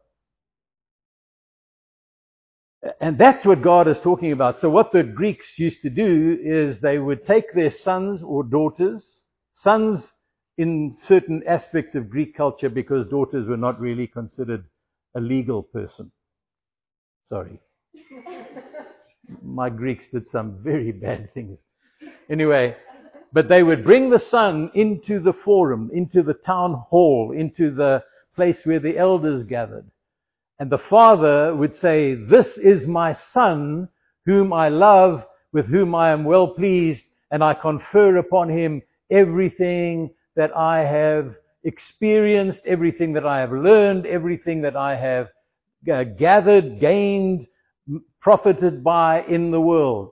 And 2.99 3.17
that's 3.17 3.45
what 3.45 3.61
God 3.61 3.87
is 3.87 3.95
talking 4.03 4.33
about. 4.33 4.59
So 4.59 4.69
what 4.69 4.91
the 4.91 5.03
Greeks 5.03 5.45
used 5.55 5.81
to 5.83 5.89
do 5.89 6.37
is 6.43 6.81
they 6.81 6.99
would 6.99 7.25
take 7.25 7.53
their 7.55 7.71
sons 7.81 8.21
or 8.21 8.43
daughters, 8.43 9.19
sons 9.53 10.03
in 10.57 10.95
certain 11.07 11.43
aspects 11.47 11.95
of 11.95 12.09
Greek 12.09 12.35
culture 12.35 12.69
because 12.69 13.07
daughters 13.09 13.47
were 13.47 13.57
not 13.57 13.79
really 13.79 14.07
considered 14.07 14.63
a 15.15 15.19
legal 15.19 15.63
person. 15.63 16.11
Sorry. 17.27 17.59
My 19.41 19.69
Greeks 19.69 20.05
did 20.11 20.27
some 20.29 20.59
very 20.63 20.91
bad 20.91 21.33
things. 21.33 21.57
Anyway, 22.29 22.75
but 23.31 23.49
they 23.49 23.63
would 23.63 23.83
bring 23.83 24.09
the 24.09 24.21
son 24.29 24.69
into 24.75 25.19
the 25.19 25.33
forum, 25.43 25.89
into 25.93 26.21
the 26.21 26.35
town 26.35 26.83
hall, 26.89 27.33
into 27.35 27.73
the 27.73 28.03
place 28.35 28.57
where 28.63 28.79
the 28.79 28.97
elders 28.97 29.43
gathered. 29.43 29.85
And 30.59 30.69
the 30.69 30.81
father 30.89 31.55
would 31.55 31.75
say, 31.77 32.13
This 32.13 32.47
is 32.57 32.87
my 32.87 33.17
son, 33.33 33.89
whom 34.25 34.53
I 34.53 34.69
love, 34.69 35.23
with 35.51 35.67
whom 35.67 35.95
I 35.95 36.11
am 36.11 36.25
well 36.25 36.47
pleased, 36.47 37.01
and 37.31 37.43
I 37.43 37.55
confer 37.55 38.17
upon 38.17 38.49
him 38.49 38.81
everything 39.09 40.11
that 40.35 40.55
I 40.55 40.79
have 40.79 41.35
experienced, 41.63 42.59
everything 42.65 43.13
that 43.13 43.25
I 43.25 43.39
have 43.39 43.51
learned, 43.51 44.05
everything 44.05 44.61
that 44.63 44.75
I 44.75 44.95
have 44.95 45.29
uh, 45.91 46.03
gathered, 46.03 46.79
gained, 46.79 47.47
profited 48.21 48.83
by 48.83 49.23
in 49.23 49.51
the 49.51 49.61
world. 49.61 50.11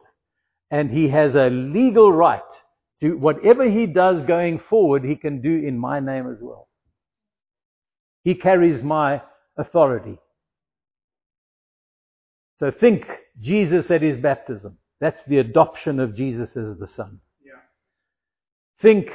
And 0.70 0.90
he 0.90 1.10
has 1.10 1.36
a 1.36 1.50
legal 1.50 2.12
right 2.12 2.42
to 3.01 3.18
whatever 3.18 3.70
he 3.70 3.86
does 3.88 4.25
going 4.25 4.62
forward, 4.70 5.04
he 5.04 5.16
can 5.16 5.42
do 5.42 5.50
in 5.50 5.78
my 5.78 6.00
name 6.00 6.30
as 6.32 6.38
well. 6.40 6.68
He 8.24 8.36
carries 8.36 8.84
my 8.84 9.22
authority. 9.58 10.20
So 12.58 12.72
think 12.72 13.06
Jesus 13.40 13.90
at 13.90 14.04
his 14.04 14.18
baptism. 14.18 14.78
That's 15.00 15.20
the 15.28 15.40
adoption 15.40 16.00
of 16.00 16.16
Jesus 16.16 16.50
as 16.56 16.78
the 16.78 16.88
Son. 16.96 17.20
Yeah. 17.44 17.54
Think 18.82 19.10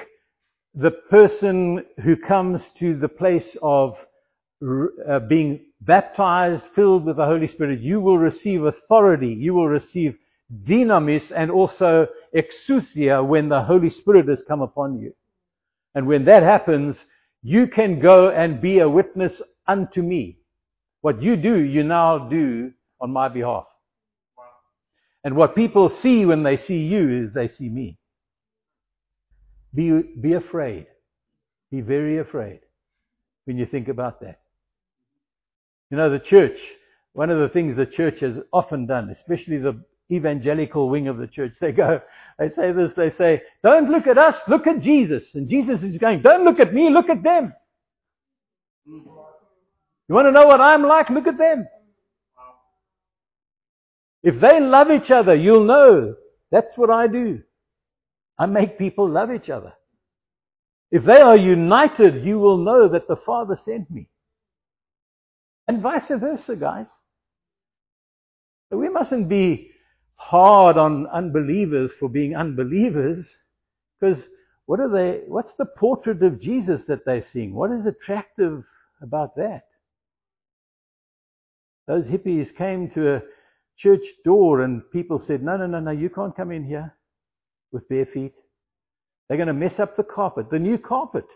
the 0.77 0.91
person 0.91 1.85
who 2.05 2.17
comes 2.17 2.61
to 2.79 2.99
the 2.99 3.09
place 3.09 3.57
of 3.63 3.97
uh, 4.63 5.19
being 5.21 5.61
baptized, 5.81 6.63
filled 6.75 7.07
with 7.07 7.17
the 7.17 7.25
Holy 7.25 7.49
Spirit, 7.49 7.81
you 7.81 7.99
will 7.99 8.19
receive 8.19 8.63
authority. 8.63 9.29
You 9.29 9.55
will 9.55 9.69
receive 9.69 10.17
dynamis 10.65 11.33
and 11.35 11.51
also 11.51 12.07
exousia 12.35 13.27
when 13.27 13.49
the 13.49 13.63
Holy 13.63 13.89
Spirit 13.89 14.29
has 14.29 14.43
come 14.47 14.61
upon 14.61 14.99
you. 14.99 15.15
And 15.95 16.07
when 16.07 16.27
that 16.27 16.43
happens, 16.43 16.97
you 17.43 17.67
can 17.67 17.99
go 17.99 18.29
and 18.29 18.61
be 18.61 18.81
a 18.81 18.89
witness 18.89 19.41
unto 19.67 20.03
me. 20.03 20.37
What 21.01 21.23
you 21.23 21.37
do, 21.37 21.59
you 21.59 21.85
now 21.85 22.19
do 22.19 22.73
on 23.01 23.13
my 23.13 23.29
behalf. 23.29 23.65
And 25.25 25.37
what 25.37 25.57
people 25.57 25.91
see 26.03 26.27
when 26.27 26.43
they 26.43 26.59
see 26.59 26.79
you 26.79 27.25
is 27.25 27.33
they 27.33 27.49
see 27.49 27.69
me. 27.69 27.99
Be, 29.77 30.03
be 30.21 30.33
afraid. 30.33 30.87
Be 31.71 31.83
very 31.83 32.19
afraid 32.19 32.61
when 33.45 33.59
you 33.59 33.67
think 33.67 33.89
about 33.89 34.21
that. 34.23 34.41
You 35.91 35.99
know, 35.99 36.11
the 36.11 36.19
church, 36.19 36.57
one 37.13 37.31
of 37.31 37.39
the 37.39 37.51
things 37.51 37.77
the 37.77 37.87
church 37.87 38.21
has 38.21 38.39
often 38.53 38.87
done, 38.87 39.11
especially 39.11 39.59
the 39.59 39.81
evangelical 40.11 40.89
wing 40.89 41.09
of 41.09 41.19
the 41.19 41.27
church, 41.27 41.53
they 41.61 41.73
go, 41.73 42.01
they 42.39 42.49
say 42.51 42.73
this, 42.73 42.91
they 42.97 43.11
say, 43.11 43.43
don't 43.63 43.91
look 43.91 44.07
at 44.07 44.19
us, 44.19 44.35
look 44.49 44.67
at 44.67 44.81
Jesus. 44.81 45.25
And 45.35 45.49
Jesus 45.49 45.83
is 45.83 45.99
going, 45.99 46.23
don't 46.23 46.45
look 46.45 46.59
at 46.59 46.73
me, 46.73 46.89
look 46.91 47.11
at 47.11 47.23
them. 47.23 47.53
You 48.87 50.15
want 50.15 50.27
to 50.27 50.33
know 50.33 50.47
what 50.47 50.61
I'm 50.61 50.85
like? 50.85 51.11
Look 51.11 51.27
at 51.27 51.39
them. 51.39 51.67
If 54.23 54.41
they 54.41 54.61
love 54.61 54.91
each 54.91 55.11
other, 55.11 55.35
you'll 55.35 55.65
know 55.65 56.15
that's 56.51 56.73
what 56.77 56.91
I 56.91 57.09
do. 57.09 57.43
I 58.39 58.47
make 58.47 58.79
people 58.79 59.09
love 59.09 59.33
each 59.33 59.49
other. 59.49 59.73
If 60.91 61.05
they 61.05 61.21
are 61.21 61.37
united, 61.37 62.25
you 62.25 62.39
will 62.39 62.59
know 62.59 62.89
that 62.89 63.09
the 63.09 63.17
Father 63.17 63.59
sent 63.65 63.91
me. 63.91 64.09
And 65.67 65.83
vice 65.83 66.09
versa, 66.09 66.55
guys. 66.55 66.87
We 68.71 68.89
mustn't 68.89 69.29
be 69.29 69.71
hard 70.17 70.77
on 70.77 71.07
unbelievers 71.09 71.91
for 71.99 72.09
being 72.09 72.35
unbelievers 72.37 73.27
because 73.99 74.23
what 74.67 74.81
are 74.81 74.89
they 74.89 75.21
what's 75.29 75.53
the 75.59 75.67
portrait 75.67 76.23
of 76.23 76.41
Jesus 76.41 76.81
that 76.89 77.05
they're 77.05 77.25
seeing? 77.33 77.55
What 77.55 77.71
is 77.71 77.87
attractive 77.87 78.65
about 79.01 79.37
that? 79.37 79.65
Those 81.87 82.07
hippies 82.07 82.57
came 82.57 82.91
to 82.91 83.17
a 83.17 83.23
church 83.79 84.03
door 84.25 84.63
and 84.63 84.83
people 84.91 85.23
said, 85.25 85.43
No, 85.43 85.57
no, 85.57 85.67
no, 85.67 85.81
no, 85.81 85.93
you 85.93 86.11
can't 86.11 86.37
come 86.37 86.51
in 86.51 86.65
here 86.65 86.97
with 87.73 87.89
bare 87.89 88.07
feet. 88.07 88.35
They're 89.29 89.39
going 89.39 89.49
to 89.49 89.55
mess 89.55 89.79
up 89.79 89.97
the 89.97 90.05
carpet, 90.05 90.51
the 90.51 90.59
new 90.59 90.79
carpet. 90.79 91.27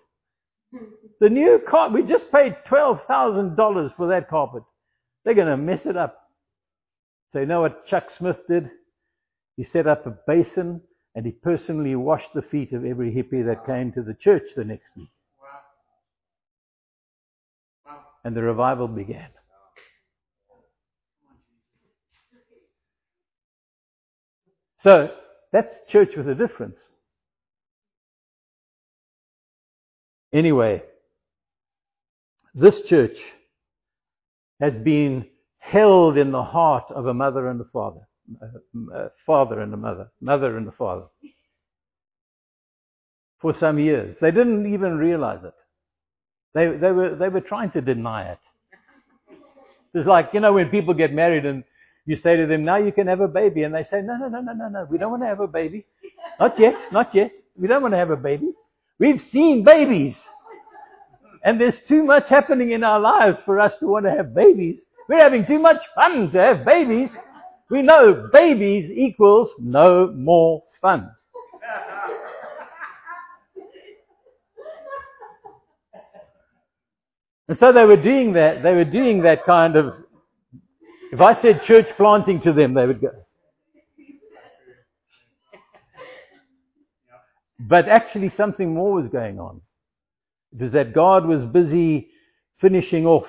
The 1.21 1.29
new 1.29 1.61
carpet. 1.69 2.03
We 2.03 2.09
just 2.09 2.33
paid 2.33 2.57
$12,000 2.67 3.97
for 3.97 4.09
that 4.09 4.31
carpet. 4.31 4.63
They're 5.23 5.35
going 5.35 5.49
to 5.49 5.57
mess 5.59 5.81
it 5.85 5.99
up. 5.99 6.17
So 7.33 7.41
you 7.41 7.47
know 7.47 7.61
what 7.61 7.87
Chuck 7.87 8.07
Smith 8.17 8.39
did? 8.49 8.71
He 9.57 9.65
set 9.65 9.87
up 9.87 10.07
a 10.07 10.17
basin 10.27 10.81
and 11.15 11.27
he 11.27 11.33
personally 11.33 11.95
washed 11.95 12.33
the 12.35 12.41
feet 12.41 12.73
of 12.73 12.87
every 12.87 13.11
hippie 13.13 13.45
that 13.45 13.67
came 13.67 13.93
to 13.93 14.03
the 14.03 14.15
church 14.15 14.45
the 14.57 14.65
next 14.65 14.89
week. 14.97 15.11
And 18.25 18.35
the 18.35 18.43
revival 18.43 18.89
began. 18.89 19.29
So 24.83 25.11
that's 25.53 25.75
church 25.91 26.11
with 26.17 26.29
a 26.29 26.35
difference. 26.35 26.77
Anyway, 30.33 30.83
this 32.55 32.81
church 32.89 33.17
has 34.61 34.75
been 34.75 35.27
held 35.59 36.17
in 36.17 36.31
the 36.31 36.43
heart 36.43 36.85
of 36.91 37.07
a 37.07 37.15
mother 37.15 37.49
and 37.49 37.61
a 37.61 37.65
father, 37.73 38.01
uh, 38.43 38.97
a 38.97 39.11
father 39.27 39.61
and 39.61 39.75
a 39.75 39.77
mother, 39.77 40.09
mother 40.21 40.57
and 40.57 40.69
a 40.69 40.73
father, 40.73 41.07
for 43.41 43.55
some 43.59 43.79
years. 43.79 44.17
They 44.21 44.31
didn't 44.31 44.73
even 44.73 44.99
realize 44.99 45.43
it. 45.45 45.55
They, 46.55 46.77
they, 46.77 46.93
were, 46.93 47.15
they 47.15 47.29
were 47.29 47.41
trying 47.41 47.71
to 47.73 47.81
deny 47.81 48.33
it. 48.33 48.39
It's 49.95 50.07
like, 50.07 50.31
you 50.33 50.41
know, 50.41 50.53
when 50.53 50.69
people 50.69 50.95
get 50.95 51.13
married 51.13 51.45
and 51.45 51.65
you 52.07 52.17
say 52.17 52.37
to 52.37 52.47
them, 52.47 52.65
now 52.65 52.77
you 52.77 52.93
can 52.93 53.07
have 53.07 53.21
a 53.21 53.29
baby. 53.29 53.63
And 53.63 53.75
they 53.75 53.85
say, 53.85 54.03
no, 54.03 54.17
no, 54.17 54.29
no, 54.29 54.41
no, 54.41 54.53
no, 54.53 54.69
no. 54.69 54.87
We 54.91 54.99
don't 54.99 55.11
want 55.11 55.23
to 55.23 55.29
have 55.29 55.41
a 55.41 55.47
baby. 55.47 55.87
Not 56.39 56.59
yet. 56.59 56.75
Not 56.93 57.15
yet. 57.15 57.33
We 57.59 57.69
don't 57.69 57.83
want 57.83 57.95
to 57.95 57.99
have 57.99 58.11
a 58.11 58.17
baby. 58.17 58.53
We've 58.99 59.21
seen 59.33 59.65
babies. 59.65 60.15
And 61.43 61.61
there's 61.61 61.77
too 61.89 62.05
much 62.05 62.25
happening 62.29 62.73
in 62.73 62.85
our 62.85 63.01
lives 63.01 63.39
for 63.45 63.61
us 63.61 63.73
to 63.81 63.87
want 63.87 64.05
to 64.07 64.11
have 64.11 64.35
babies. 64.35 64.81
We're 65.09 65.23
having 65.23 65.47
too 65.47 65.59
much 65.59 65.79
fun 65.95 66.31
to 66.33 66.39
have 66.39 66.65
babies. 66.65 67.11
We 67.71 67.83
know 67.83 68.29
babies 68.33 68.91
equals 68.91 69.51
no 69.59 70.13
more 70.13 70.63
fun. 70.83 71.11
And 77.49 77.59
so 77.59 77.73
they 77.73 77.85
were 77.85 78.01
doing 78.01 78.35
that. 78.35 78.63
They 78.63 78.75
were 78.75 78.85
doing 78.85 79.23
that 79.23 79.45
kind 79.45 79.75
of. 79.77 79.95
If 81.13 81.21
I 81.21 81.41
said 81.41 81.63
church 81.67 81.87
planting 81.97 82.41
to 82.43 82.53
them, 82.53 82.75
they 82.75 82.87
would 82.87 83.01
go. 83.01 83.11
But 87.59 87.89
actually, 87.89 88.31
something 88.31 88.75
more 88.75 88.95
was 88.95 89.09
going 89.09 89.39
on. 89.39 89.61
It 90.53 90.63
was 90.63 90.73
that 90.73 90.95
God 90.95 91.27
was 91.27 91.45
busy 91.45 92.09
finishing 92.61 93.07
off 93.07 93.27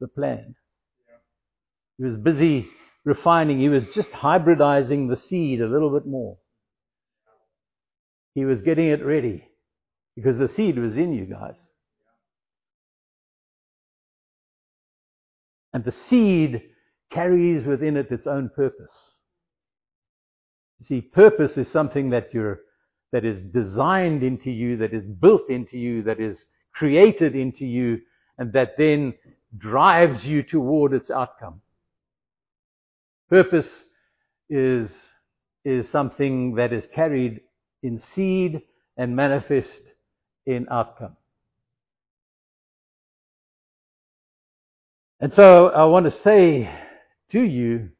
the 0.00 0.08
plan. 0.08 0.54
He 1.98 2.04
was 2.04 2.16
busy 2.16 2.66
refining. 3.04 3.60
He 3.60 3.68
was 3.68 3.84
just 3.94 4.10
hybridizing 4.10 5.08
the 5.08 5.16
seed 5.28 5.60
a 5.60 5.66
little 5.66 5.90
bit 5.90 6.06
more. 6.06 6.38
He 8.34 8.44
was 8.44 8.62
getting 8.62 8.88
it 8.88 9.04
ready 9.04 9.44
because 10.16 10.38
the 10.38 10.48
seed 10.48 10.78
was 10.78 10.96
in 10.96 11.12
you 11.12 11.26
guys. 11.26 11.56
And 15.72 15.84
the 15.84 15.94
seed 16.08 16.62
carries 17.10 17.66
within 17.66 17.96
it 17.96 18.10
its 18.10 18.26
own 18.26 18.50
purpose. 18.54 18.90
You 20.78 20.86
see, 20.86 21.00
purpose 21.00 21.56
is 21.56 21.70
something 21.72 22.10
that 22.10 22.32
you're 22.32 22.60
that 23.12 23.24
is 23.24 23.40
designed 23.52 24.22
into 24.22 24.50
you, 24.50 24.76
that 24.76 24.94
is 24.94 25.02
built 25.02 25.50
into 25.50 25.76
you, 25.76 26.02
that 26.04 26.20
is 26.20 26.38
created 26.72 27.34
into 27.34 27.64
you, 27.64 28.00
and 28.38 28.52
that 28.52 28.76
then 28.78 29.14
drives 29.58 30.24
you 30.24 30.42
toward 30.42 30.92
its 30.92 31.10
outcome. 31.10 31.60
Purpose 33.28 33.66
is, 34.48 34.90
is 35.64 35.90
something 35.90 36.54
that 36.54 36.72
is 36.72 36.84
carried 36.94 37.40
in 37.82 38.00
seed 38.14 38.62
and 38.96 39.16
manifest 39.16 39.68
in 40.46 40.66
outcome. 40.70 41.16
And 45.20 45.32
so 45.34 45.68
I 45.68 45.84
want 45.84 46.06
to 46.06 46.22
say 46.22 46.70
to 47.32 47.40
you, 47.40 47.90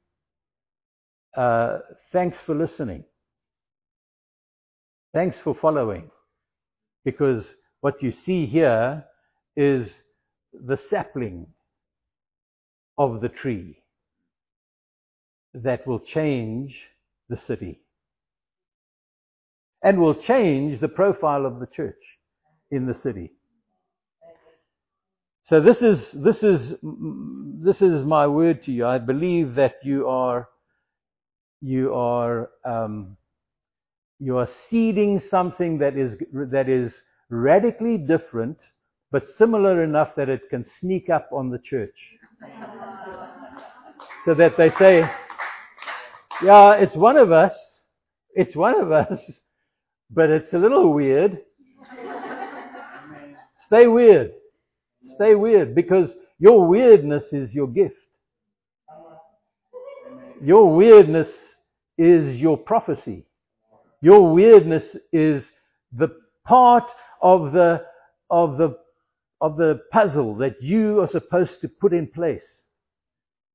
uh, 1.36 1.78
thanks 2.12 2.38
for 2.46 2.54
listening. 2.54 3.04
Thanks 5.12 5.36
for 5.42 5.56
following. 5.60 6.10
Because 7.04 7.44
what 7.80 8.02
you 8.02 8.12
see 8.12 8.46
here 8.46 9.04
is 9.56 9.88
the 10.52 10.78
sapling 10.88 11.46
of 12.98 13.20
the 13.20 13.28
tree 13.28 13.78
that 15.54 15.86
will 15.86 16.00
change 16.00 16.76
the 17.28 17.38
city 17.46 17.80
and 19.82 19.98
will 19.98 20.14
change 20.14 20.80
the 20.80 20.88
profile 20.88 21.46
of 21.46 21.60
the 21.60 21.66
church 21.66 22.02
in 22.70 22.86
the 22.86 22.94
city. 22.94 23.32
So 25.50 25.60
this 25.60 25.78
is 25.78 25.98
this 26.14 26.44
is 26.44 26.74
this 26.80 27.82
is 27.82 28.04
my 28.04 28.24
word 28.24 28.62
to 28.66 28.70
you. 28.70 28.86
I 28.86 28.98
believe 28.98 29.56
that 29.56 29.74
you 29.82 30.06
are 30.06 30.48
you 31.60 31.92
are 31.92 32.50
um, 32.64 33.16
you 34.20 34.36
are 34.38 34.48
seeding 34.70 35.20
something 35.28 35.76
that 35.78 35.96
is 35.96 36.14
that 36.52 36.68
is 36.68 36.94
radically 37.30 37.98
different, 37.98 38.58
but 39.10 39.24
similar 39.38 39.82
enough 39.82 40.10
that 40.16 40.28
it 40.28 40.48
can 40.50 40.64
sneak 40.78 41.10
up 41.10 41.28
on 41.32 41.50
the 41.50 41.58
church, 41.58 41.96
so 44.24 44.34
that 44.34 44.56
they 44.56 44.70
say, 44.78 45.00
"Yeah, 46.44 46.74
it's 46.74 46.94
one 46.94 47.16
of 47.16 47.32
us. 47.32 47.52
It's 48.36 48.54
one 48.54 48.80
of 48.80 48.92
us, 48.92 49.18
but 50.10 50.30
it's 50.30 50.52
a 50.52 50.58
little 50.58 50.92
weird." 50.92 51.40
Stay 53.66 53.88
weird. 53.88 54.32
Stay 55.04 55.34
weird 55.34 55.74
because 55.74 56.12
your 56.38 56.66
weirdness 56.66 57.24
is 57.32 57.52
your 57.52 57.68
gift. 57.68 57.96
Your 60.42 60.74
weirdness 60.74 61.28
is 61.98 62.36
your 62.36 62.56
prophecy. 62.56 63.26
Your 64.00 64.32
weirdness 64.32 64.84
is 65.12 65.42
the 65.92 66.08
part 66.46 66.84
of 67.20 67.52
the, 67.52 67.84
of 68.30 68.56
the, 68.56 68.78
of 69.40 69.56
the 69.56 69.82
puzzle 69.92 70.36
that 70.36 70.62
you 70.62 71.00
are 71.00 71.08
supposed 71.08 71.60
to 71.60 71.68
put 71.68 71.92
in 71.92 72.06
place. 72.06 72.44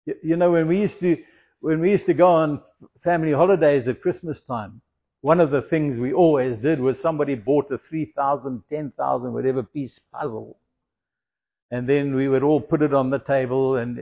You, 0.05 0.15
you 0.23 0.35
know, 0.35 0.51
when 0.51 0.67
we 0.67 0.79
used 0.79 0.99
to, 0.99 1.17
when 1.61 1.79
we 1.79 1.89
used 1.89 2.05
to 2.05 2.13
go 2.13 2.27
on 2.27 2.61
family 3.03 3.31
holidays 3.31 3.87
at 3.87 4.01
Christmas 4.01 4.39
time, 4.47 4.81
one 5.21 5.39
of 5.39 5.49
the 5.49 5.63
things 5.63 5.97
we 5.97 6.13
always 6.13 6.59
did 6.59 6.79
was 6.79 6.97
somebody 7.01 7.33
bought 7.33 7.71
a 7.71 7.79
3,000, 7.89 8.61
10,000, 8.69 9.33
whatever 9.33 9.63
piece 9.63 9.99
puzzle 10.13 10.57
and 11.75 11.89
then 11.89 12.15
we 12.15 12.29
would 12.29 12.41
all 12.41 12.61
put 12.61 12.81
it 12.81 12.93
on 12.93 13.09
the 13.09 13.19
table. 13.19 13.75
And 13.75 14.01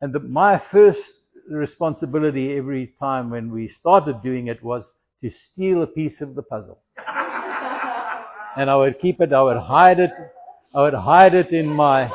and 0.00 0.12
the, 0.12 0.18
my 0.18 0.60
first 0.72 0.98
responsibility 1.48 2.56
every 2.56 2.92
time 2.98 3.30
when 3.30 3.52
we 3.52 3.68
started 3.68 4.20
doing 4.22 4.48
it 4.48 4.62
was 4.64 4.84
to 5.22 5.30
steal 5.30 5.82
a 5.82 5.86
piece 5.86 6.20
of 6.20 6.34
the 6.34 6.42
puzzle, 6.42 6.80
and 8.56 8.68
I 8.68 8.74
would 8.76 8.98
keep 9.00 9.20
it. 9.20 9.32
I 9.32 9.42
would 9.42 9.58
hide 9.58 10.00
it. 10.00 10.10
I 10.74 10.82
would 10.82 10.94
hide 10.94 11.34
it 11.34 11.50
in 11.52 11.68
my 11.68 12.10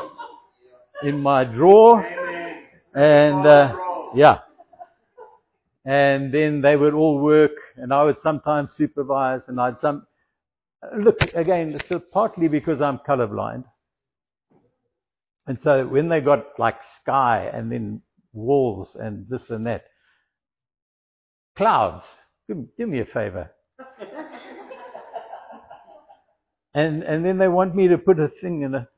in 1.02 1.18
my 1.18 1.44
drawer, 1.44 2.04
and 2.94 3.46
uh, 3.46 3.74
yeah. 4.14 4.38
And 5.86 6.32
then 6.32 6.60
they 6.60 6.76
would 6.76 6.92
all 6.92 7.18
work, 7.18 7.52
and 7.76 7.92
I 7.92 8.04
would 8.04 8.20
sometimes 8.22 8.72
supervise, 8.76 9.40
and 9.48 9.58
I'd 9.58 9.80
some. 9.80 10.06
Look 10.96 11.16
again, 11.34 11.78
it's 11.78 12.04
partly 12.12 12.48
because 12.48 12.82
I'm 12.82 12.98
colorblind 12.98 13.64
And 15.46 15.58
so 15.62 15.86
when 15.86 16.08
they 16.08 16.20
got 16.20 16.58
like 16.58 16.76
sky 17.02 17.50
and 17.52 17.70
then 17.72 18.02
walls 18.32 18.88
and 18.94 19.26
this 19.28 19.42
and 19.48 19.66
that, 19.66 19.84
clouds, 21.56 22.04
give, 22.48 22.58
give 22.76 22.88
me 22.88 23.00
a 23.00 23.06
favor. 23.06 23.50
and 26.74 27.02
and 27.02 27.24
then 27.24 27.38
they 27.38 27.48
want 27.48 27.74
me 27.74 27.88
to 27.88 27.98
put 27.98 28.20
a 28.20 28.28
thing 28.40 28.62
in 28.62 28.74
a. 28.74 28.88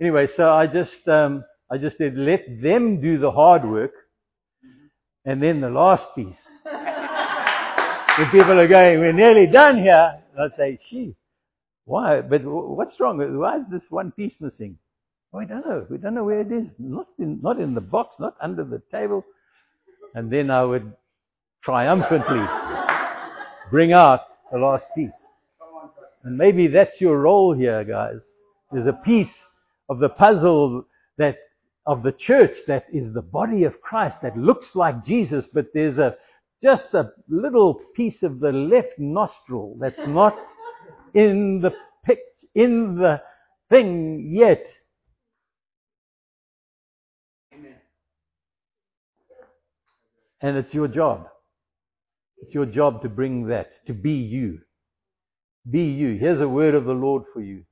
Anyway, 0.00 0.26
so 0.36 0.50
I 0.50 0.66
just 0.66 1.06
um, 1.06 1.44
I 1.70 1.78
just 1.78 1.98
said 1.98 2.16
let 2.16 2.44
them 2.62 3.00
do 3.00 3.18
the 3.18 3.30
hard 3.30 3.64
work, 3.64 3.92
and 5.24 5.42
then 5.42 5.60
the 5.60 5.70
last 5.70 6.04
piece. 6.14 6.36
the 6.64 8.26
people 8.30 8.58
are 8.58 8.68
going, 8.68 8.98
we're 8.98 9.12
nearly 9.12 9.46
done 9.46 9.78
here. 9.78 10.20
And 10.36 10.52
I 10.52 10.56
say, 10.56 10.78
she, 10.88 11.14
why? 11.84 12.20
But 12.20 12.42
what's 12.44 12.98
wrong? 13.00 13.18
Why 13.38 13.58
is 13.58 13.64
this 13.70 13.82
one 13.88 14.12
piece 14.12 14.34
missing? 14.40 14.78
We 15.32 15.46
don't 15.46 15.66
know. 15.66 15.86
We 15.88 15.96
don't 15.96 16.14
know 16.14 16.24
where 16.24 16.40
it 16.40 16.52
is. 16.52 16.68
Not 16.78 17.06
in, 17.18 17.40
not 17.42 17.58
in 17.58 17.74
the 17.74 17.80
box, 17.80 18.16
not 18.20 18.36
under 18.40 18.64
the 18.64 18.82
table. 18.90 19.24
And 20.14 20.30
then 20.30 20.50
I 20.50 20.62
would 20.62 20.92
triumphantly 21.64 22.44
bring 23.70 23.92
out 23.92 24.20
the 24.52 24.58
last 24.58 24.84
piece. 24.94 25.10
And 26.24 26.36
maybe 26.36 26.66
that's 26.68 27.00
your 27.00 27.18
role 27.18 27.54
here, 27.54 27.82
guys. 27.84 28.20
There's 28.70 28.86
a 28.86 28.92
piece 28.92 29.32
of 29.88 29.98
the 29.98 30.10
puzzle 30.10 30.84
that 31.18 31.36
of 31.86 32.02
the 32.02 32.12
church 32.12 32.54
that 32.68 32.86
is 32.92 33.12
the 33.12 33.22
body 33.22 33.64
of 33.64 33.80
Christ 33.80 34.16
that 34.22 34.36
looks 34.36 34.66
like 34.74 35.04
Jesus, 35.04 35.44
but 35.52 35.66
there's 35.74 35.98
a 35.98 36.16
just 36.62 36.94
a 36.94 37.10
little 37.28 37.74
piece 37.96 38.22
of 38.22 38.38
the 38.38 38.52
left 38.52 38.98
nostril 38.98 39.76
that's 39.80 39.98
not 40.06 40.36
in 41.14 41.60
the 41.60 41.72
pic, 42.04 42.20
in 42.54 42.96
the 42.96 43.20
thing 43.68 44.32
yet. 44.32 44.64
And 50.42 50.56
it's 50.56 50.74
your 50.74 50.88
job. 50.88 51.28
It's 52.38 52.52
your 52.52 52.66
job 52.66 53.02
to 53.02 53.08
bring 53.08 53.46
that, 53.46 53.70
to 53.86 53.94
be 53.94 54.12
you. 54.12 54.58
Be 55.70 55.84
you. 55.84 56.18
Here's 56.18 56.40
a 56.40 56.48
word 56.48 56.74
of 56.74 56.84
the 56.84 56.92
Lord 56.92 57.22
for 57.32 57.40
you. 57.40 57.62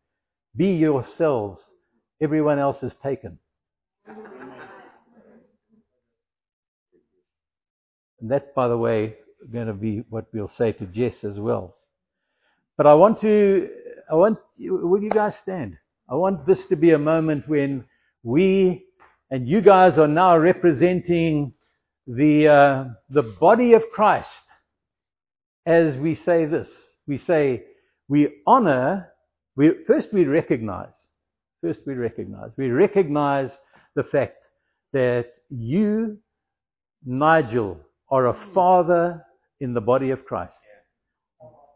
Be 0.57 0.73
yourselves. 0.75 1.61
Everyone 2.23 2.61
else 2.61 2.83
is 2.83 2.93
taken. 3.03 3.39
And 8.21 8.31
that, 8.31 8.55
by 8.55 8.69
the 8.69 8.77
way, 8.77 9.17
going 9.53 9.67
to 9.67 9.73
be 9.73 10.05
what 10.11 10.27
we'll 10.33 10.53
say 10.57 10.73
to 10.73 10.87
Jess 10.87 11.25
as 11.25 11.39
well. 11.39 11.75
But 12.77 12.87
I 12.87 12.95
want 12.95 13.21
to, 13.23 13.69
I 14.11 14.15
want, 14.15 14.39
will 14.59 15.03
you 15.03 15.11
guys 15.11 15.33
stand? 15.43 15.77
I 16.09 16.15
want 16.15 16.47
this 16.47 16.61
to 16.69 16.77
be 16.77 16.93
a 16.93 16.99
moment 16.99 17.49
when 17.49 17.85
we 18.23 18.85
and 19.31 19.49
you 19.49 19.61
guys 19.61 19.97
are 19.97 20.09
now 20.09 20.37
representing 20.37 21.53
the, 22.17 22.49
uh, 22.49 22.85
the 23.09 23.23
body 23.23 23.75
of 23.75 23.83
Christ 23.93 24.29
as 25.67 25.97
we 25.97 26.17
say 26.17 26.47
this. 26.47 26.69
We 27.07 27.19
say, 27.19 27.65
we 28.09 28.43
honor, 28.47 29.13
we, 29.57 29.71
first 29.87 30.09
we 30.13 30.25
recognize, 30.25 30.93
first 31.63 31.81
we 31.87 31.95
recognize, 31.95 32.51
we 32.57 32.71
recognize 32.71 33.51
the 33.95 34.03
fact 34.05 34.37
that 34.93 35.27
you, 35.49 36.19
Nigel, 37.05 37.79
are 38.11 38.27
a 38.27 38.51
father 38.55 39.25
in 39.61 39.75
the 39.75 39.81
body 39.81 40.11
of 40.11 40.25
Christ. 40.25 40.55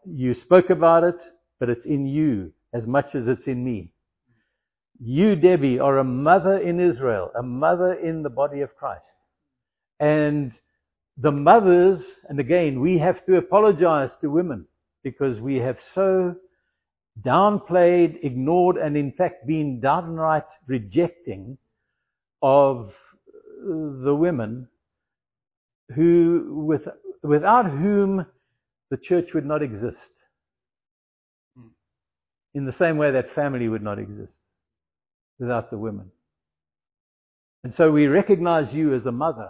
You 0.05 0.33
spoke 0.33 0.69
about 0.69 1.03
it, 1.03 1.15
but 1.59 1.69
it's 1.69 1.85
in 1.85 2.05
you 2.05 2.51
as 2.73 2.85
much 2.85 3.15
as 3.15 3.27
it's 3.27 3.47
in 3.47 3.63
me. 3.63 3.91
You, 4.99 5.35
Debbie, 5.35 5.79
are 5.79 5.99
a 5.99 6.03
mother 6.03 6.57
in 6.57 6.79
Israel, 6.79 7.31
a 7.37 7.43
mother 7.43 7.93
in 7.93 8.23
the 8.23 8.29
body 8.29 8.61
of 8.61 8.75
Christ. 8.75 9.05
And 9.99 10.51
the 11.17 11.31
mothers, 11.31 12.01
and 12.27 12.39
again, 12.39 12.81
we 12.81 12.97
have 12.99 13.23
to 13.25 13.37
apologize 13.37 14.11
to 14.21 14.29
women 14.29 14.65
because 15.03 15.39
we 15.39 15.55
have 15.57 15.77
so 15.93 16.35
downplayed, 17.21 18.23
ignored, 18.23 18.77
and 18.77 18.97
in 18.97 19.11
fact 19.13 19.47
been 19.47 19.79
downright 19.79 20.43
rejecting 20.67 21.57
of 22.41 22.91
the 23.63 24.13
women 24.13 24.67
who, 25.95 26.65
with, 26.67 26.81
without 27.23 27.69
whom 27.69 28.25
the 28.91 28.97
church 28.97 29.33
would 29.33 29.45
not 29.45 29.61
exist. 29.61 29.97
Hmm. 31.57 31.67
In 32.53 32.65
the 32.65 32.73
same 32.73 32.97
way 32.97 33.11
that 33.11 33.33
family 33.33 33.69
would 33.69 33.83
not 33.83 33.99
exist 33.99 34.33
without 35.39 35.69
the 35.69 35.77
women. 35.77 36.11
And 37.63 37.73
so 37.73 37.91
we 37.91 38.07
recognize 38.07 38.73
you 38.73 38.93
as 38.93 39.05
a 39.05 39.11
mother. 39.11 39.49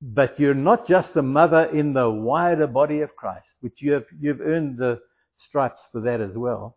But 0.00 0.38
you're 0.38 0.54
not 0.54 0.86
just 0.86 1.16
a 1.16 1.22
mother 1.22 1.64
in 1.64 1.92
the 1.92 2.08
wider 2.08 2.66
body 2.66 3.00
of 3.00 3.16
Christ, 3.16 3.48
which 3.60 3.74
you 3.82 3.92
have, 3.92 4.04
you've 4.20 4.40
earned 4.40 4.78
the 4.78 5.00
stripes 5.36 5.82
for 5.90 6.00
that 6.02 6.20
as 6.20 6.34
well. 6.36 6.76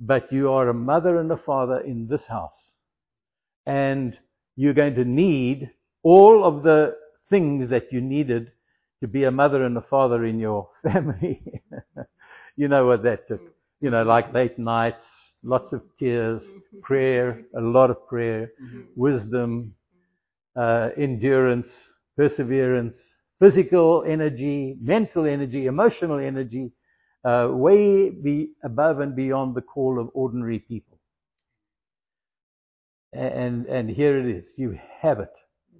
But 0.00 0.32
you 0.32 0.50
are 0.50 0.68
a 0.68 0.74
mother 0.74 1.18
and 1.20 1.30
a 1.30 1.36
father 1.36 1.80
in 1.80 2.08
this 2.08 2.24
house. 2.26 2.70
And 3.66 4.18
you're 4.56 4.74
going 4.74 4.94
to 4.94 5.04
need 5.04 5.70
all 6.02 6.44
of 6.44 6.62
the 6.62 6.96
things 7.28 7.68
that 7.70 7.92
you 7.92 8.00
needed 8.00 8.52
to 9.00 9.08
be 9.08 9.24
a 9.24 9.30
mother 9.30 9.64
and 9.64 9.76
a 9.76 9.82
father 9.82 10.24
in 10.24 10.38
your 10.38 10.68
family. 10.82 11.42
you 12.56 12.68
know 12.68 12.86
what 12.86 13.02
that 13.02 13.28
took. 13.28 13.40
You 13.80 13.90
know, 13.90 14.02
like 14.02 14.32
late 14.34 14.58
nights, 14.58 15.04
lots 15.42 15.72
of 15.72 15.82
tears, 15.98 16.42
prayer, 16.82 17.42
a 17.56 17.60
lot 17.60 17.90
of 17.90 18.06
prayer, 18.06 18.52
wisdom, 18.94 19.74
uh, 20.54 20.90
endurance, 20.98 21.68
perseverance, 22.16 22.96
physical 23.38 24.04
energy, 24.06 24.76
mental 24.80 25.26
energy, 25.26 25.66
emotional 25.66 26.18
energy, 26.18 26.72
uh, 27.24 27.48
way 27.50 28.10
be 28.10 28.50
above 28.64 29.00
and 29.00 29.14
beyond 29.14 29.54
the 29.54 29.62
call 29.62 30.00
of 30.00 30.10
ordinary 30.14 30.58
people. 30.58 30.98
And, 33.12 33.66
and 33.66 33.90
here 33.90 34.18
it 34.18 34.36
is. 34.36 34.44
You 34.56 34.78
have 35.00 35.18
it. 35.20 35.32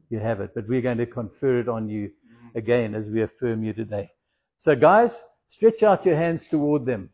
You 0.09 0.19
have 0.19 0.41
it. 0.41 0.51
But 0.55 0.69
we're 0.69 0.83
going 0.83 0.99
to 0.99 1.07
confer 1.07 1.61
it 1.61 1.69
on 1.69 1.89
you 1.89 2.11
again 2.55 2.95
as 2.95 3.07
we 3.07 3.23
affirm 3.23 3.63
you 3.63 3.73
today. 3.73 4.11
So 4.59 4.75
guys, 4.75 5.11
stretch 5.49 5.83
out 5.83 6.05
your 6.05 6.17
hands 6.17 6.43
toward 6.51 6.85
them 6.85 7.11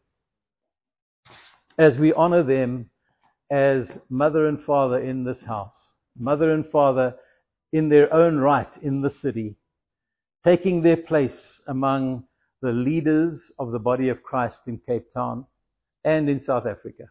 as 1.78 1.98
we 1.98 2.12
honor 2.14 2.42
them 2.42 2.90
as 3.50 3.86
mother 4.08 4.48
and 4.48 4.62
father 4.64 4.98
in 4.98 5.24
this 5.24 5.40
house. 5.46 5.74
Mother 6.18 6.52
and 6.52 6.64
father 6.70 7.14
in 7.76 7.88
their 7.88 8.12
own 8.12 8.38
right 8.38 8.70
in 8.82 9.02
the 9.02 9.10
city, 9.10 9.54
taking 10.44 10.82
their 10.82 10.96
place 10.96 11.60
among 11.66 12.24
the 12.62 12.72
leaders 12.72 13.38
of 13.58 13.70
the 13.70 13.78
body 13.78 14.08
of 14.08 14.22
Christ 14.22 14.56
in 14.66 14.80
Cape 14.86 15.12
Town 15.12 15.44
and 16.04 16.28
in 16.28 16.42
South 16.42 16.66
Africa. 16.66 17.04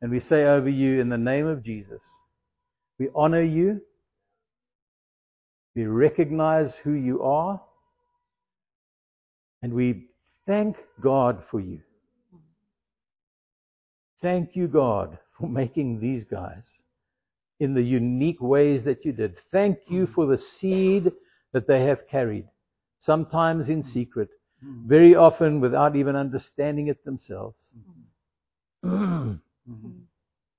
And 0.00 0.10
we 0.10 0.20
say 0.20 0.44
over 0.44 0.68
you 0.68 1.00
in 1.00 1.08
the 1.08 1.18
name 1.18 1.46
of 1.46 1.64
Jesus, 1.64 2.02
we 2.98 3.08
honor 3.14 3.42
you, 3.42 3.80
we 5.74 5.86
recognize 5.86 6.72
who 6.84 6.92
you 6.92 7.22
are, 7.22 7.60
and 9.62 9.72
we 9.72 10.06
thank 10.46 10.76
God 11.00 11.42
for 11.50 11.58
you. 11.58 11.80
Thank 14.22 14.54
you, 14.54 14.68
God, 14.68 15.18
for 15.38 15.48
making 15.48 16.00
these 16.00 16.24
guys 16.30 16.62
in 17.60 17.74
the 17.74 17.82
unique 17.82 18.40
ways 18.40 18.82
that 18.84 19.04
you 19.04 19.12
did. 19.12 19.36
Thank 19.52 19.78
you 19.88 20.06
mm. 20.06 20.14
for 20.14 20.26
the 20.26 20.40
seed 20.60 21.12
that 21.52 21.66
they 21.66 21.84
have 21.84 22.08
carried, 22.10 22.46
sometimes 23.00 23.68
in 23.68 23.82
mm. 23.82 23.92
secret, 23.92 24.28
mm. 24.64 24.86
very 24.86 25.14
often 25.14 25.60
without 25.60 25.96
even 25.96 26.16
understanding 26.16 26.88
it 26.88 27.04
themselves. 27.04 27.56
Mm-hmm. 28.84 29.32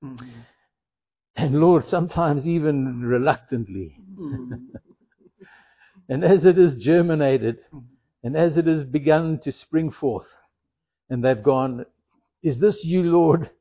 Mm-hmm. 0.03 0.29
and 1.35 1.61
Lord, 1.61 1.83
sometimes 1.87 2.47
even 2.47 3.03
reluctantly. 3.03 3.95
and 6.09 6.23
as 6.23 6.43
it 6.43 6.57
has 6.57 6.73
germinated, 6.75 7.59
and 8.23 8.35
as 8.35 8.57
it 8.57 8.65
has 8.65 8.83
begun 8.83 9.39
to 9.43 9.51
spring 9.51 9.91
forth, 9.91 10.25
and 11.11 11.23
they've 11.23 11.43
gone, 11.43 11.85
Is 12.41 12.57
this 12.57 12.83
you, 12.83 13.03
Lord? 13.03 13.51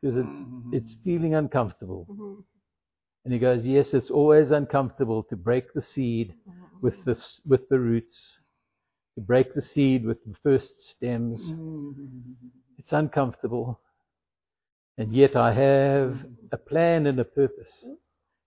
Because 0.00 0.16
it's, 0.16 0.26
mm-hmm. 0.26 0.70
it's 0.74 0.94
feeling 1.04 1.34
uncomfortable. 1.34 2.06
Mm-hmm. 2.10 2.40
And 3.24 3.34
he 3.34 3.40
goes, 3.40 3.64
Yes, 3.64 3.88
it's 3.92 4.10
always 4.10 4.50
uncomfortable 4.50 5.22
to 5.24 5.36
break 5.36 5.72
the 5.74 5.82
seed 5.82 6.34
mm-hmm. 6.48 6.76
with 6.80 7.04
the, 7.04 7.16
with 7.46 7.68
the 7.68 7.78
roots, 7.78 8.16
to 9.16 9.20
break 9.20 9.54
the 9.54 9.62
seed 9.62 10.06
with 10.06 10.18
the 10.24 10.34
first 10.42 10.72
stems. 10.96 11.40
It's 12.78 12.92
uncomfortable. 12.92 13.80
And 14.96 15.12
yet 15.12 15.36
I 15.36 15.52
have 15.52 16.24
a 16.52 16.56
plan 16.56 17.06
and 17.06 17.18
a 17.20 17.24
purpose. 17.24 17.70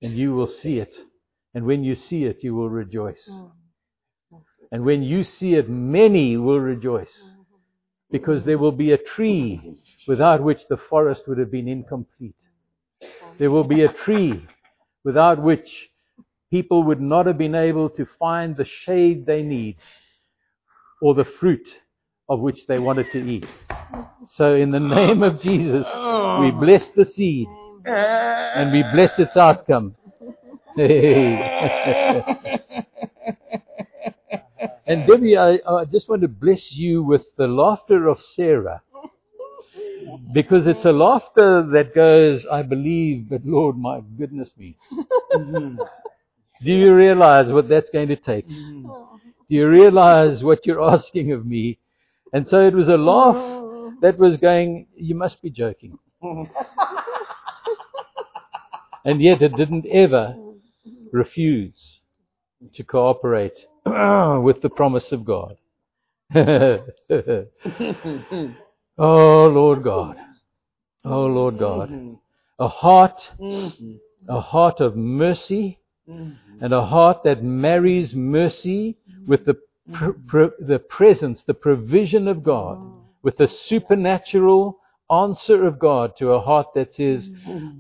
And 0.01 0.13
you 0.15 0.33
will 0.33 0.47
see 0.47 0.79
it. 0.79 0.93
And 1.53 1.65
when 1.65 1.83
you 1.83 1.95
see 1.95 2.23
it, 2.23 2.39
you 2.41 2.55
will 2.55 2.69
rejoice. 2.69 3.29
Mm. 3.29 3.51
And 4.71 4.85
when 4.85 5.03
you 5.03 5.23
see 5.23 5.55
it, 5.55 5.69
many 5.69 6.37
will 6.37 6.59
rejoice. 6.59 7.11
Mm. 7.23 7.40
Because 8.11 8.43
there 8.43 8.57
will 8.57 8.71
be 8.71 8.91
a 8.91 8.97
tree 8.97 9.75
without 10.07 10.43
which 10.43 10.59
the 10.69 10.77
forest 10.89 11.21
would 11.27 11.37
have 11.37 11.51
been 11.51 11.67
incomplete. 11.67 12.35
There 13.39 13.51
will 13.51 13.63
be 13.63 13.83
a 13.83 13.93
tree 14.05 14.45
without 15.03 15.41
which 15.41 15.67
people 16.51 16.83
would 16.83 17.01
not 17.01 17.25
have 17.25 17.37
been 17.37 17.55
able 17.55 17.89
to 17.89 18.05
find 18.19 18.55
the 18.55 18.65
shade 18.85 19.25
they 19.25 19.41
need 19.41 19.77
or 21.01 21.15
the 21.15 21.25
fruit 21.39 21.65
of 22.29 22.39
which 22.39 22.59
they 22.67 22.79
wanted 22.79 23.07
to 23.13 23.19
eat. 23.19 23.45
So 24.35 24.55
in 24.55 24.71
the 24.71 24.79
name 24.79 25.23
of 25.23 25.41
Jesus, 25.41 25.85
we 26.39 26.51
bless 26.51 26.83
the 26.95 27.05
seed 27.15 27.47
and 27.85 28.71
we 28.71 28.83
bless 28.93 29.11
its 29.17 29.35
outcome. 29.35 29.95
and 34.91 35.07
Debbie, 35.07 35.37
I, 35.37 35.59
I 35.67 35.85
just 35.85 36.09
want 36.09 36.21
to 36.21 36.27
bless 36.27 36.71
you 36.71 37.01
with 37.01 37.21
the 37.37 37.47
laughter 37.47 38.07
of 38.07 38.17
Sarah. 38.35 38.81
Because 40.33 40.67
it's 40.67 40.83
a 40.83 40.91
laughter 40.91 41.65
that 41.71 41.95
goes, 41.95 42.45
I 42.51 42.63
believe, 42.63 43.29
but 43.29 43.45
Lord, 43.45 43.77
my 43.77 44.01
goodness 44.17 44.49
me. 44.57 44.75
Mm-hmm. 45.33 45.77
Do 46.63 46.71
you 46.71 46.93
realize 46.93 47.51
what 47.51 47.69
that's 47.69 47.89
going 47.91 48.09
to 48.09 48.17
take? 48.17 48.47
Mm-hmm. 48.47 48.87
Do 48.87 49.55
you 49.55 49.67
realize 49.67 50.43
what 50.43 50.65
you're 50.65 50.83
asking 50.83 51.31
of 51.31 51.45
me? 51.45 51.79
And 52.33 52.47
so 52.47 52.65
it 52.67 52.73
was 52.73 52.87
a 52.87 52.97
laugh 52.97 53.35
oh. 53.35 53.93
that 54.01 54.17
was 54.17 54.37
going, 54.37 54.87
you 54.95 55.15
must 55.15 55.41
be 55.41 55.49
joking. 55.49 55.97
and 59.05 59.21
yet 59.21 59.41
it 59.41 59.55
didn't 59.55 59.85
ever 59.87 60.35
refuse 61.11 61.99
to 62.75 62.83
cooperate 62.83 63.55
with 64.43 64.61
the 64.61 64.69
promise 64.69 65.05
of 65.11 65.25
God. 65.25 65.57
oh, 66.35 66.85
Lord 68.97 69.83
God. 69.83 70.15
Oh, 71.03 71.25
Lord 71.25 71.57
God. 71.57 72.17
A 72.59 72.67
heart, 72.67 73.19
a 74.29 74.39
heart 74.39 74.79
of 74.79 74.95
mercy, 74.95 75.79
and 76.61 76.73
a 76.73 76.85
heart 76.85 77.23
that 77.23 77.43
marries 77.43 78.13
mercy 78.13 78.97
with 79.27 79.45
the, 79.45 79.55
pr- 79.91 80.11
pr- 80.27 80.45
the 80.59 80.79
presence, 80.79 81.39
the 81.47 81.53
provision 81.53 82.27
of 82.27 82.43
God, 82.43 82.77
with 83.23 83.37
the 83.37 83.49
supernatural 83.67 84.77
answer 85.11 85.65
of 85.65 85.79
God 85.79 86.13
to 86.19 86.31
a 86.31 86.39
heart 86.39 86.67
that 86.75 86.89
says, 86.95 87.27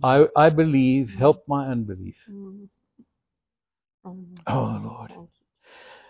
I, 0.03 0.25
I 0.35 0.49
believe, 0.49 1.11
help 1.17 1.43
my 1.47 1.67
unbelief. 1.67 2.15
Mm. 2.29 2.67
Oh, 4.47 4.81
Lord. 4.83 5.11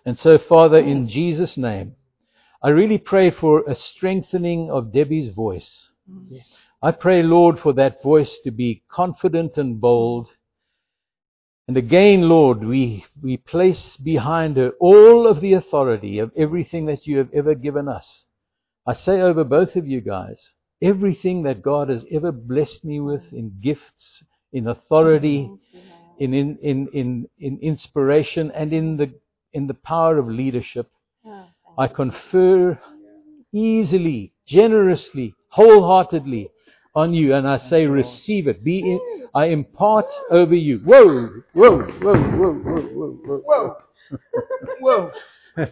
And 0.06 0.18
so, 0.20 0.38
Father, 0.38 0.78
in 0.78 1.08
Jesus' 1.08 1.58
name, 1.58 1.96
I 2.64 2.70
really 2.70 2.98
pray 2.98 3.32
for 3.32 3.62
a 3.62 3.76
strengthening 3.76 4.70
of 4.70 4.94
Debbie's 4.94 5.34
voice. 5.34 5.70
I 6.82 6.92
pray, 6.92 7.22
Lord, 7.24 7.60
for 7.60 7.74
that 7.74 8.02
voice 8.02 8.32
to 8.44 8.52
be 8.52 8.84
confident 8.92 9.58
and 9.58 9.80
bold. 9.80 10.30
And 11.68 11.78
again, 11.78 12.28
Lord, 12.28 12.64
we, 12.64 13.06
we 13.22 13.38
place 13.38 13.98
behind 14.04 14.58
her 14.58 14.72
all 14.80 15.28
of 15.28 15.42
the 15.42 15.54
authority 15.54 16.20
of 16.20 16.32
everything 16.36 16.88
that 16.88 17.06
you 17.06 17.18
have 17.20 17.30
ever 17.34 17.54
given 17.54 17.88
us. 17.88 18.06
I 18.86 18.96
say 18.96 19.22
over 19.22 19.44
both 19.44 19.76
of 19.76 19.88
you 19.88 20.02
guys, 20.02 20.38
everything 20.82 21.44
that 21.44 21.62
God 21.62 21.90
has 21.90 22.02
ever 22.12 22.32
blessed 22.32 22.84
me 22.84 23.00
with 23.00 23.22
in 23.32 23.60
gifts, 23.62 24.24
in 24.52 24.68
authority, 24.68 25.50
in, 26.20 26.34
in, 26.34 26.58
in, 26.62 26.88
in, 26.94 27.30
in 27.40 27.60
inspiration, 27.62 28.52
and 28.56 28.74
in 28.74 28.98
the, 28.98 29.14
in 29.54 29.68
the 29.68 29.74
power 29.74 30.18
of 30.18 30.28
leadership, 30.28 30.90
I 31.78 31.88
confer 31.88 32.80
easily, 33.54 34.34
generously, 34.48 35.36
wholeheartedly 35.50 36.50
on 36.96 37.14
you, 37.14 37.34
and 37.34 37.48
I 37.48 37.70
say, 37.70 37.86
receive 37.86 38.48
it. 38.48 38.64
Be 38.64 38.80
in, 38.80 39.28
I 39.34 39.46
impart 39.46 40.06
over 40.30 40.56
you. 40.56 40.80
Whoa, 40.80 41.30
whoa, 41.54 41.78
whoa, 41.80 42.16
whoa, 42.16 42.54
whoa, 42.54 43.42
whoa, 43.46 43.78
Whoa. 44.80 45.12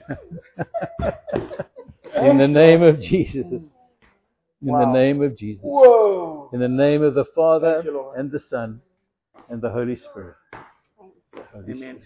In 2.22 2.38
the 2.38 2.48
name 2.48 2.82
of 2.84 3.00
Jesus. 3.02 3.46
In 3.46 3.70
the 4.62 4.92
name 4.92 5.22
of 5.22 5.38
Jesus. 5.38 5.62
Whoa. 5.64 6.50
In 6.54 6.60
the 6.60 6.68
name 6.68 7.04
of 7.04 7.14
the 7.14 7.26
Father 7.36 7.82
you, 7.84 8.12
and 8.18 8.32
the 8.32 8.40
Son 8.40 8.82
and 9.50 9.62
the 9.62 9.70
Holy 9.70 9.96
Spirit. 9.96 10.36
Holy 11.54 11.78
Spirit. 11.78 12.02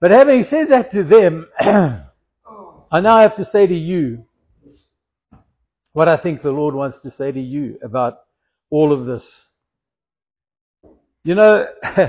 But 0.00 0.10
having 0.10 0.44
said 0.48 0.68
that 0.70 0.90
to 0.92 1.04
them, 1.04 1.46
I 2.92 3.00
now 3.00 3.20
have 3.20 3.36
to 3.36 3.44
say 3.44 3.66
to 3.66 3.74
you 3.74 4.24
what 5.92 6.08
I 6.08 6.16
think 6.16 6.42
the 6.42 6.50
Lord 6.50 6.74
wants 6.74 6.98
to 7.02 7.10
say 7.10 7.32
to 7.32 7.40
you 7.40 7.78
about 7.82 8.20
all 8.70 8.92
of 8.92 9.06
this. 9.06 9.28
You 11.22 11.34
know, 11.34 11.66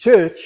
church, 0.00 0.38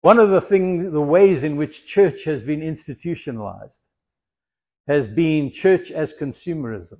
one 0.00 0.18
of 0.18 0.30
the 0.30 0.40
things, 0.40 0.90
the 0.90 1.00
ways 1.00 1.42
in 1.42 1.56
which 1.56 1.72
church 1.92 2.20
has 2.24 2.40
been 2.42 2.62
institutionalized 2.62 3.76
has 4.88 5.06
been 5.08 5.52
church 5.52 5.90
as 5.94 6.12
consumerism. 6.20 6.98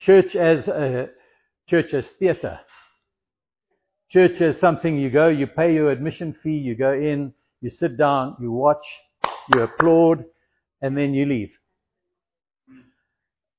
Church 0.00 0.36
as 0.36 0.68
a, 0.68 1.08
church 1.68 1.94
as 1.94 2.04
theater. 2.18 2.60
Church 4.08 4.40
is 4.40 4.60
something 4.60 4.96
you 4.96 5.10
go, 5.10 5.28
you 5.28 5.46
pay 5.48 5.74
your 5.74 5.90
admission 5.90 6.34
fee, 6.42 6.50
you 6.50 6.76
go 6.76 6.92
in, 6.92 7.32
you 7.60 7.70
sit 7.70 7.96
down, 7.96 8.36
you 8.40 8.52
watch, 8.52 8.84
you 9.52 9.62
applaud, 9.62 10.24
and 10.80 10.96
then 10.96 11.12
you 11.12 11.26
leave. 11.26 11.50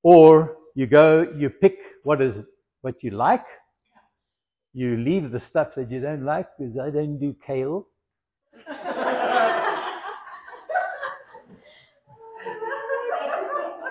Or 0.03 0.55
you 0.73 0.87
go, 0.87 1.27
you 1.37 1.49
pick 1.49 1.75
what 2.03 2.21
is 2.21 2.35
what 2.81 3.03
you 3.03 3.11
like, 3.11 3.43
you 4.73 4.95
leave 4.95 5.31
the 5.31 5.41
stuff 5.49 5.69
that 5.75 5.91
you 5.91 5.99
don't 5.99 6.23
like 6.23 6.47
because 6.57 6.77
I 6.77 6.91
don't 6.91 7.19
do 7.19 7.35
kale. 7.45 7.87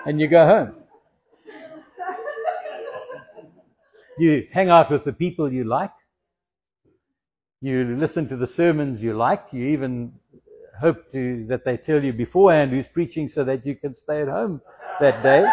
and 0.05 0.19
you 0.19 0.27
go 0.27 0.47
home. 0.47 0.73
You 4.17 4.47
hang 4.51 4.69
out 4.69 4.89
with 4.89 5.03
the 5.03 5.11
people 5.13 5.51
you 5.51 5.65
like. 5.65 5.91
You 7.61 7.97
listen 7.99 8.29
to 8.29 8.37
the 8.37 8.47
sermons 8.47 9.01
you 9.01 9.13
like. 9.17 9.45
You 9.51 9.67
even 9.67 10.13
hope 10.79 11.11
to, 11.11 11.45
that 11.49 11.65
they 11.65 11.77
tell 11.77 12.03
you 12.03 12.13
beforehand 12.13 12.71
who's 12.71 12.85
preaching 12.93 13.29
so 13.33 13.43
that 13.45 13.65
you 13.65 13.75
can 13.75 13.95
stay 13.95 14.21
at 14.21 14.27
home 14.27 14.61
that 14.99 15.23
day. 15.23 15.43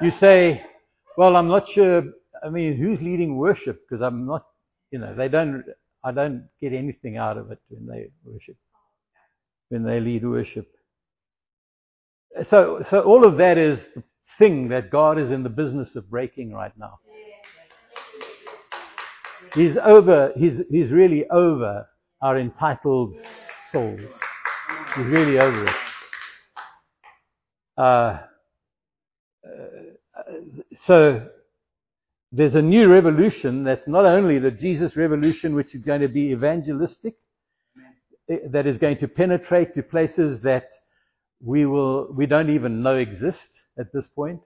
You 0.00 0.10
say, 0.20 0.62
well, 1.16 1.36
I'm 1.36 1.48
not 1.48 1.66
sure, 1.74 2.04
I 2.42 2.48
mean, 2.48 2.76
who's 2.76 3.00
leading 3.00 3.36
worship? 3.36 3.82
Because 3.86 4.00
I'm 4.00 4.26
not, 4.26 4.46
you 4.90 4.98
know, 4.98 5.14
they 5.14 5.28
don't, 5.28 5.64
I 6.04 6.12
don't 6.12 6.48
get 6.60 6.72
anything 6.72 7.16
out 7.16 7.36
of 7.36 7.50
it 7.50 7.58
when 7.68 7.86
they 7.86 8.08
worship, 8.24 8.56
when 9.68 9.82
they 9.82 10.00
lead 10.00 10.24
worship. 10.24 10.68
So, 12.48 12.84
so 12.88 13.00
all 13.00 13.26
of 13.26 13.38
that 13.38 13.58
is 13.58 13.80
the 13.96 14.04
thing 14.38 14.68
that 14.68 14.90
God 14.90 15.18
is 15.18 15.30
in 15.30 15.42
the 15.42 15.48
business 15.48 15.96
of 15.96 16.08
breaking 16.08 16.52
right 16.52 16.72
now. 16.78 17.00
He's 19.54 19.76
over, 19.82 20.32
he's, 20.36 20.60
he's 20.70 20.90
really 20.90 21.28
over 21.30 21.88
our 22.20 22.38
entitled 22.38 23.14
souls. 23.72 24.00
He's 24.96 25.06
really 25.06 25.38
over 25.38 25.66
it. 25.66 25.74
Uh, 27.76 27.80
uh, 29.46 30.32
so 30.84 31.28
there's 32.32 32.54
a 32.54 32.62
new 32.62 32.88
revolution 32.88 33.64
that's 33.64 33.86
not 33.86 34.04
only 34.04 34.38
the 34.38 34.50
Jesus 34.50 34.96
revolution, 34.96 35.54
which 35.54 35.74
is 35.74 35.82
going 35.82 36.00
to 36.00 36.08
be 36.08 36.32
evangelistic, 36.32 37.14
eh, 38.28 38.36
that 38.50 38.66
is 38.66 38.78
going 38.78 38.98
to 38.98 39.08
penetrate 39.08 39.74
to 39.74 39.82
places 39.82 40.42
that 40.42 40.68
we 41.40 41.66
will 41.66 42.12
we 42.12 42.26
don't 42.26 42.50
even 42.50 42.82
know 42.82 42.96
exist 42.96 43.48
at 43.78 43.92
this 43.92 44.04
point, 44.14 44.40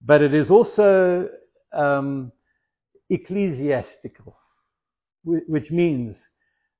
but 0.00 0.22
it 0.22 0.32
is 0.32 0.48
also 0.48 1.28
um, 1.72 2.30
ecclesiastical, 3.12 4.36
which 5.24 5.70
means 5.70 6.16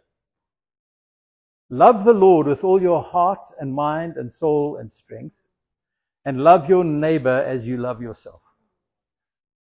Love 1.69 2.03
the 2.03 2.13
Lord 2.13 2.47
with 2.47 2.63
all 2.63 2.81
your 2.81 3.03
heart 3.03 3.39
and 3.59 3.73
mind 3.73 4.17
and 4.17 4.33
soul 4.33 4.77
and 4.77 4.91
strength, 4.91 5.35
and 6.25 6.43
love 6.43 6.67
your 6.67 6.83
neighbor 6.83 7.43
as 7.43 7.63
you 7.63 7.77
love 7.77 8.01
yourself. 8.01 8.41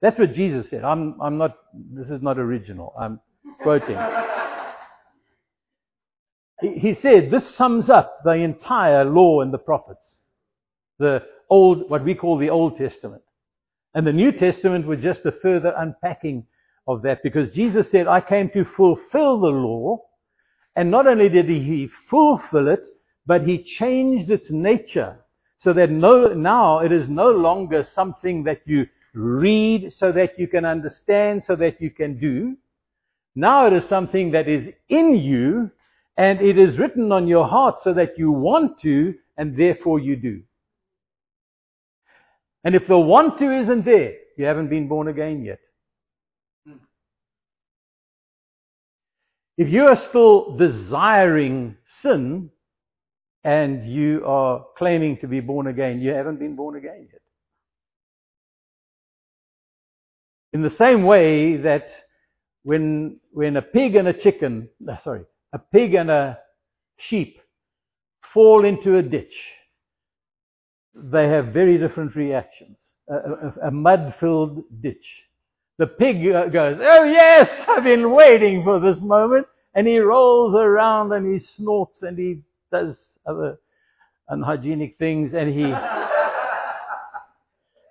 That's 0.00 0.18
what 0.18 0.32
Jesus 0.32 0.70
said. 0.70 0.84
I'm, 0.84 1.20
I'm 1.20 1.38
not, 1.38 1.56
this 1.74 2.08
is 2.08 2.22
not 2.22 2.38
original. 2.38 2.94
I'm 2.98 3.20
quoting. 3.62 3.98
he, 6.80 6.94
said, 6.94 7.30
this 7.30 7.56
sums 7.56 7.90
up 7.90 8.18
the 8.24 8.32
entire 8.32 9.04
law 9.04 9.40
and 9.40 9.52
the 9.52 9.58
prophets. 9.58 10.18
The 10.98 11.24
old, 11.50 11.90
what 11.90 12.04
we 12.04 12.14
call 12.14 12.38
the 12.38 12.50
Old 12.50 12.76
Testament. 12.76 13.22
And 13.94 14.06
the 14.06 14.12
New 14.12 14.32
Testament 14.32 14.86
was 14.86 15.00
just 15.00 15.20
a 15.24 15.32
further 15.32 15.74
unpacking 15.76 16.46
of 16.86 17.02
that 17.02 17.22
because 17.22 17.50
Jesus 17.50 17.90
said, 17.90 18.06
I 18.06 18.20
came 18.20 18.50
to 18.50 18.64
fulfill 18.76 19.40
the 19.40 19.48
law. 19.48 20.04
And 20.78 20.92
not 20.92 21.08
only 21.08 21.28
did 21.28 21.46
he 21.46 21.90
fulfill 22.08 22.68
it, 22.68 22.86
but 23.26 23.42
he 23.42 23.64
changed 23.80 24.30
its 24.30 24.46
nature 24.48 25.18
so 25.58 25.72
that 25.72 25.90
no, 25.90 26.32
now 26.34 26.78
it 26.78 26.92
is 26.92 27.08
no 27.08 27.32
longer 27.32 27.84
something 27.96 28.44
that 28.44 28.60
you 28.64 28.86
read 29.12 29.92
so 29.98 30.12
that 30.12 30.38
you 30.38 30.46
can 30.46 30.64
understand, 30.64 31.42
so 31.44 31.56
that 31.56 31.80
you 31.80 31.90
can 31.90 32.20
do. 32.20 32.56
Now 33.34 33.66
it 33.66 33.72
is 33.72 33.88
something 33.88 34.30
that 34.30 34.46
is 34.46 34.68
in 34.88 35.16
you 35.16 35.68
and 36.16 36.40
it 36.40 36.56
is 36.56 36.78
written 36.78 37.10
on 37.10 37.26
your 37.26 37.48
heart 37.48 37.78
so 37.82 37.92
that 37.94 38.16
you 38.16 38.30
want 38.30 38.80
to 38.82 39.14
and 39.36 39.58
therefore 39.58 39.98
you 39.98 40.14
do. 40.14 40.42
And 42.62 42.76
if 42.76 42.86
the 42.86 42.96
want 42.96 43.40
to 43.40 43.62
isn't 43.62 43.84
there, 43.84 44.12
you 44.36 44.44
haven't 44.44 44.70
been 44.70 44.86
born 44.86 45.08
again 45.08 45.44
yet. 45.44 45.58
If 49.58 49.68
you 49.70 49.86
are 49.86 49.98
still 50.08 50.56
desiring 50.56 51.76
sin 52.00 52.50
and 53.42 53.92
you 53.92 54.22
are 54.24 54.64
claiming 54.76 55.18
to 55.18 55.26
be 55.26 55.40
born 55.40 55.66
again, 55.66 56.00
you 56.00 56.10
haven't 56.12 56.38
been 56.38 56.54
born 56.54 56.76
again 56.76 57.08
yet. 57.10 57.20
In 60.52 60.62
the 60.62 60.70
same 60.70 61.02
way 61.02 61.56
that 61.56 61.88
when, 62.62 63.18
when 63.32 63.56
a 63.56 63.62
pig 63.62 63.96
and 63.96 64.06
a 64.06 64.12
chicken, 64.12 64.68
sorry, 65.02 65.24
a 65.52 65.58
pig 65.58 65.94
and 65.94 66.08
a 66.08 66.38
sheep 66.96 67.40
fall 68.32 68.64
into 68.64 68.96
a 68.96 69.02
ditch, 69.02 69.34
they 70.94 71.26
have 71.28 71.46
very 71.46 71.78
different 71.78 72.14
reactions. 72.14 72.78
A, 73.10 73.14
a, 73.14 73.68
a 73.68 73.70
mud-filled 73.72 74.62
ditch. 74.80 75.04
The 75.78 75.86
pig 75.86 76.26
uh, 76.26 76.46
goes, 76.48 76.78
oh 76.80 77.04
yes, 77.04 77.48
I've 77.68 77.84
been 77.84 78.10
waiting 78.10 78.64
for 78.64 78.80
this 78.80 79.00
moment. 79.00 79.46
And 79.74 79.86
he 79.86 79.98
rolls 79.98 80.54
around 80.56 81.12
and 81.12 81.32
he 81.32 81.38
snorts 81.56 82.02
and 82.02 82.18
he 82.18 82.40
does 82.72 82.96
other 83.26 83.58
unhygienic 84.28 84.98
things 84.98 85.32
and 85.34 85.48
he, 85.54 85.62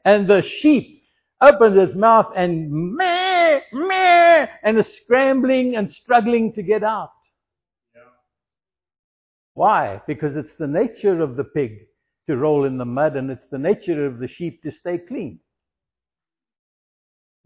and 0.05 0.27
the 0.27 0.43
sheep 0.59 1.03
opens 1.39 1.77
its 1.77 1.95
mouth 1.95 2.33
and 2.35 2.69
meh, 2.69 3.59
meh, 3.71 4.47
and 4.63 4.77
is 4.77 4.87
scrambling 5.03 5.75
and 5.77 5.89
struggling 5.89 6.51
to 6.53 6.63
get 6.63 6.83
out. 6.83 7.11
Why? 9.53 10.01
Because 10.05 10.35
it's 10.35 10.53
the 10.59 10.67
nature 10.67 11.21
of 11.21 11.35
the 11.35 11.43
pig 11.43 11.79
to 12.27 12.35
roll 12.37 12.65
in 12.65 12.77
the 12.77 12.85
mud 12.85 13.15
and 13.15 13.31
it's 13.31 13.45
the 13.49 13.57
nature 13.57 14.05
of 14.05 14.19
the 14.19 14.27
sheep 14.27 14.61
to 14.63 14.71
stay 14.71 14.97
clean. 14.99 15.39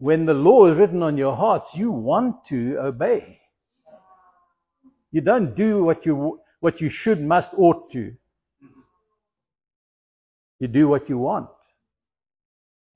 When 0.02 0.26
the 0.26 0.34
law 0.34 0.66
is 0.66 0.76
written 0.76 1.00
on 1.00 1.16
your 1.16 1.36
hearts, 1.36 1.66
you 1.74 1.92
want 1.92 2.44
to 2.48 2.76
obey. 2.80 3.38
You 5.12 5.20
don't 5.20 5.54
do 5.54 5.84
what 5.84 6.04
you, 6.04 6.40
what 6.58 6.80
you 6.80 6.90
should, 6.90 7.22
must, 7.22 7.50
ought 7.56 7.88
to. 7.92 8.12
You 10.58 10.66
do 10.66 10.88
what 10.88 11.08
you 11.08 11.18
want. 11.18 11.50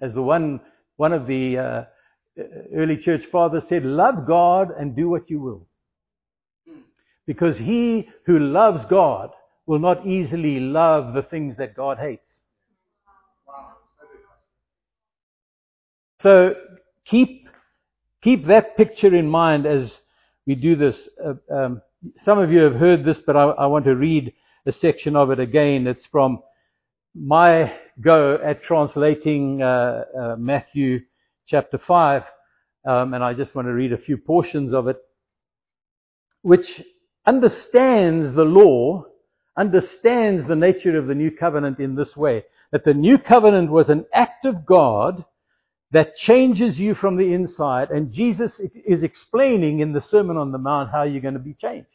As 0.00 0.14
the 0.14 0.22
one, 0.22 0.60
one 0.96 1.12
of 1.12 1.28
the 1.28 1.58
uh, 1.58 1.84
early 2.74 2.96
church 2.96 3.22
fathers 3.30 3.62
said, 3.68 3.84
love 3.84 4.26
God 4.26 4.72
and 4.76 4.96
do 4.96 5.08
what 5.08 5.30
you 5.30 5.38
will. 5.38 5.64
Because 7.24 7.56
he 7.56 8.08
who 8.24 8.40
loves 8.40 8.84
God 8.90 9.30
will 9.66 9.78
not 9.78 10.04
easily 10.04 10.58
love 10.58 11.14
the 11.14 11.22
things 11.22 11.54
that 11.58 11.76
God 11.76 11.98
hates. 11.98 12.28
So 16.20 16.56
keep, 17.08 17.48
keep 18.22 18.46
that 18.46 18.76
picture 18.76 19.14
in 19.14 19.28
mind 19.28 19.66
as 19.66 19.90
we 20.46 20.54
do 20.54 20.76
this. 20.76 20.96
Uh, 21.24 21.54
um, 21.54 21.82
some 22.24 22.38
of 22.38 22.50
you 22.50 22.60
have 22.60 22.74
heard 22.74 23.04
this, 23.04 23.18
but 23.26 23.36
I, 23.36 23.44
I, 23.44 23.66
want 23.66 23.84
to 23.86 23.96
read 23.96 24.32
a 24.66 24.72
section 24.72 25.16
of 25.16 25.30
it 25.30 25.40
again. 25.40 25.86
It's 25.86 26.06
from 26.10 26.40
my 27.14 27.72
go 28.00 28.38
at 28.44 28.62
translating 28.62 29.62
uh, 29.62 30.04
uh, 30.18 30.36
Matthew 30.38 31.00
chapter 31.48 31.78
5, 31.78 32.22
um, 32.86 33.14
and 33.14 33.24
I 33.24 33.34
just 33.34 33.54
want 33.54 33.66
to 33.66 33.72
read 33.72 33.92
a 33.92 33.98
few 33.98 34.16
portions 34.16 34.72
of 34.74 34.88
it, 34.88 34.98
which 36.42 36.66
understands 37.26 38.34
the 38.36 38.44
law, 38.44 39.04
understands 39.56 40.46
the 40.46 40.54
nature 40.54 40.96
of 40.98 41.06
the 41.06 41.14
new 41.14 41.30
covenant 41.30 41.80
in 41.80 41.96
this 41.96 42.14
way 42.16 42.44
that 42.72 42.84
the 42.84 42.94
new 42.94 43.16
covenant 43.18 43.70
was 43.70 43.88
an 43.88 44.04
act 44.12 44.44
of 44.44 44.66
God 44.66 45.24
that 45.92 46.16
changes 46.16 46.79
you 46.79 46.94
from 46.94 47.16
the 47.16 47.33
inside, 47.33 47.90
and 47.90 48.12
Jesus 48.12 48.61
is 48.85 49.03
explaining 49.03 49.81
in 49.81 49.92
the 49.92 50.03
Sermon 50.11 50.37
on 50.37 50.53
the 50.53 50.59
Mount 50.59 50.90
how 50.90 51.05
you're 51.05 51.20
going 51.20 51.35
to 51.35 51.40
be 51.40 51.55
changed. 51.55 51.88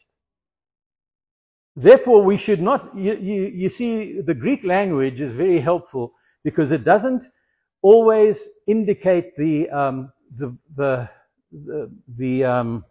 Therefore, 1.76 2.22
we 2.22 2.36
should 2.38 2.60
not, 2.60 2.96
you, 2.96 3.16
you, 3.16 3.42
you 3.54 3.68
see, 3.70 4.20
the 4.26 4.34
Greek 4.34 4.60
language 4.64 5.20
is 5.20 5.34
very 5.34 5.60
helpful 5.60 6.12
because 6.44 6.70
it 6.70 6.84
doesn't 6.84 7.22
always 7.80 8.36
indicate 8.66 9.36
the, 9.36 9.68
um, 9.70 10.12
the, 10.38 10.56
the, 10.76 11.08
the, 11.50 11.90
the 12.18 12.44
um, 12.44 12.84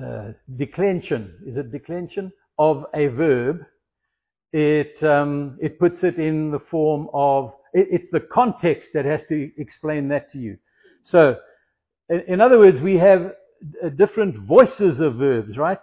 uh, 0.00 0.32
declension, 0.56 1.34
is 1.46 1.56
it 1.56 1.72
declension, 1.72 2.32
of 2.58 2.84
a 2.94 3.08
verb. 3.08 3.60
It, 4.52 5.02
um, 5.02 5.58
it 5.60 5.78
puts 5.78 6.02
it 6.02 6.18
in 6.18 6.50
the 6.50 6.60
form 6.70 7.08
of, 7.12 7.52
it's 7.76 8.08
the 8.10 8.20
context 8.20 8.88
that 8.94 9.04
has 9.04 9.20
to 9.28 9.50
explain 9.58 10.08
that 10.08 10.30
to 10.32 10.38
you. 10.38 10.56
So, 11.04 11.36
in, 12.08 12.40
other 12.40 12.58
words, 12.58 12.80
we 12.80 12.96
have 12.98 13.32
uh, 13.84 13.90
different 13.90 14.46
voices 14.46 15.00
of 15.00 15.16
verbs, 15.16 15.58
right? 15.58 15.78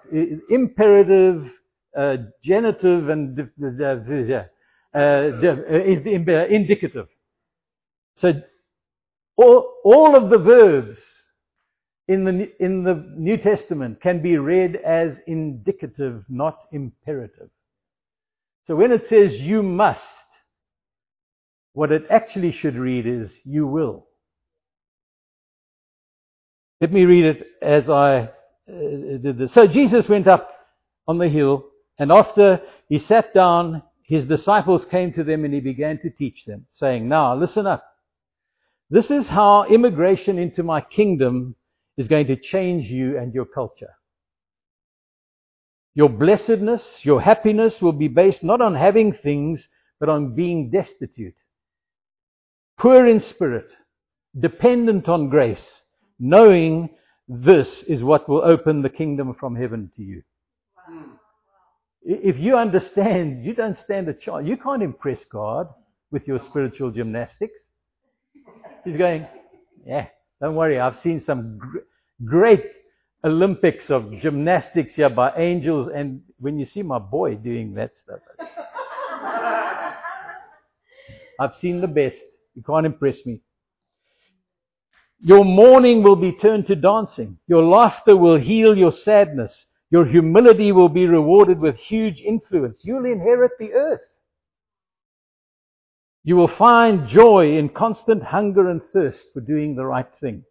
Imperative, 0.50 1.46
uh, 1.96 2.18
genitive, 2.44 3.10
and 3.10 3.40
uh, 3.40 3.46
uh, 4.96 6.46
indicative. 6.50 7.08
So, 8.16 8.34
all, 9.36 9.74
all 9.84 10.16
of 10.16 10.30
the 10.30 10.38
verbs 10.38 10.98
in 12.08 12.26
the, 12.26 12.52
in 12.64 12.84
the 12.84 13.06
New 13.16 13.38
Testament 13.38 14.02
can 14.02 14.22
be 14.22 14.38
read 14.38 14.76
as 14.78 15.16
indicative, 15.28 16.24
not 16.28 16.58
imperative. 16.72 17.50
So 18.66 18.76
when 18.76 18.92
it 18.92 19.08
says 19.10 19.34
you 19.34 19.62
must, 19.64 20.00
what 21.74 21.92
it 21.92 22.04
actually 22.10 22.52
should 22.52 22.76
read 22.76 23.06
is 23.06 23.34
you 23.44 23.68
will. 23.68 24.08
Let 26.80 26.92
me 26.92 27.04
read 27.06 27.26
it 27.26 27.48
as 27.62 27.90
I 27.90 28.30
uh, 28.70 29.18
did 29.22 29.38
this. 29.38 29.54
So 29.54 29.68
Jesus 29.68 30.08
went 30.08 30.28
up 30.28 30.50
on 31.08 31.18
the 31.18 31.30
hill, 31.30 31.66
and 31.98 32.12
after 32.12 32.62
he 32.90 33.00
sat 33.00 33.34
down, 33.34 33.82
his 34.04 34.26
disciples 34.26 34.84
came 34.92 35.14
to 35.14 35.24
them 35.24 35.46
and 35.46 35.54
he 35.54 35.60
began 35.60 36.00
to 36.00 36.10
teach 36.10 36.44
them, 36.46 36.66
saying, 36.74 37.08
Now 37.08 37.36
listen 37.36 37.66
up. 37.66 37.84
This 38.90 39.10
is 39.10 39.26
how 39.28 39.66
immigration 39.66 40.38
into 40.38 40.62
my 40.62 40.82
kingdom 40.82 41.56
is 41.98 42.08
going 42.08 42.28
to 42.28 42.36
change 42.36 42.88
you 42.88 43.18
and 43.18 43.34
your 43.34 43.46
culture. 43.46 43.96
Your 45.96 46.10
blessedness, 46.10 46.84
your 47.04 47.22
happiness 47.22 47.76
will 47.82 47.94
be 47.94 48.08
based 48.08 48.44
not 48.44 48.62
on 48.62 48.76
having 48.76 49.14
things, 49.14 49.66
but 50.00 50.10
on 50.10 50.36
being 50.36 50.70
destitute. 50.70 51.36
Poor 52.80 53.08
in 53.08 53.20
spirit, 53.20 53.68
dependent 54.40 55.08
on 55.08 55.30
grace, 55.30 55.82
knowing 56.20 56.90
this 57.28 57.84
is 57.88 58.04
what 58.04 58.28
will 58.28 58.44
open 58.44 58.82
the 58.82 58.90
kingdom 58.90 59.36
from 59.40 59.56
heaven 59.56 59.92
to 59.96 60.02
you. 60.02 60.22
If 62.04 62.38
you 62.38 62.58
understand, 62.58 63.46
you 63.46 63.54
don't 63.54 63.78
stand 63.78 64.10
a 64.10 64.14
chance. 64.14 64.46
You 64.46 64.58
can't 64.58 64.84
impress 64.84 65.20
God 65.32 65.70
with 66.12 66.28
your 66.28 66.40
spiritual 66.50 66.92
gymnastics. 66.92 67.60
He's 68.84 68.98
going, 68.98 69.26
yeah, 69.86 70.08
don't 70.42 70.56
worry, 70.56 70.80
I've 70.80 71.00
seen 71.02 71.24
some 71.26 71.58
gr- 71.58 71.80
great 72.26 72.66
Olympics 73.24 73.86
of 73.90 74.12
gymnastics 74.20 74.94
here 74.96 75.10
by 75.10 75.34
angels, 75.38 75.90
and 75.94 76.22
when 76.40 76.60
you 76.60 76.66
see 76.66 76.82
my 76.82 77.00
boy 77.00 77.36
doing 77.36 77.74
that 77.76 77.92
stuff, 78.04 78.20
I've 81.40 81.56
seen 81.62 81.80
the 81.80 81.88
best. 81.88 82.18
You 82.56 82.64
can't 82.64 82.86
impress 82.86 83.18
me. 83.26 83.42
Your 85.20 85.46
mourning 85.46 86.04
will 86.04 86.18
be 86.18 86.34
turned 86.34 86.68
to 86.68 86.76
dancing. 86.76 87.38
Your 87.48 87.64
laughter 87.64 88.18
will 88.18 88.38
heal 88.38 88.78
your 88.78 88.92
sadness. 88.92 89.66
Your 89.90 90.06
humility 90.06 90.72
will 90.72 90.90
be 90.90 91.06
rewarded 91.06 91.60
with 91.60 91.78
huge 91.78 92.20
influence. 92.20 92.82
You'll 92.84 93.06
inherit 93.06 93.52
the 93.58 93.74
earth. 93.74 94.02
You 96.24 96.36
will 96.36 96.52
find 96.58 97.08
joy 97.08 97.58
in 97.58 97.70
constant 97.70 98.24
hunger 98.24 98.70
and 98.70 98.82
thirst 98.94 99.28
for 99.34 99.42
doing 99.42 99.76
the 99.76 99.86
right 99.86 100.08
thing. 100.20 100.44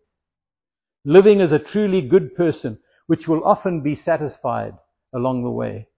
Living 1.05 1.40
as 1.40 1.50
a 1.50 1.59
truly 1.59 2.00
good 2.00 2.34
person, 2.36 2.78
which 3.07 3.26
will 3.26 3.44
often 3.44 3.82
be 3.82 3.94
satisfied 3.94 4.74
along 5.14 5.42
the 5.42 5.50
way. 5.50 5.88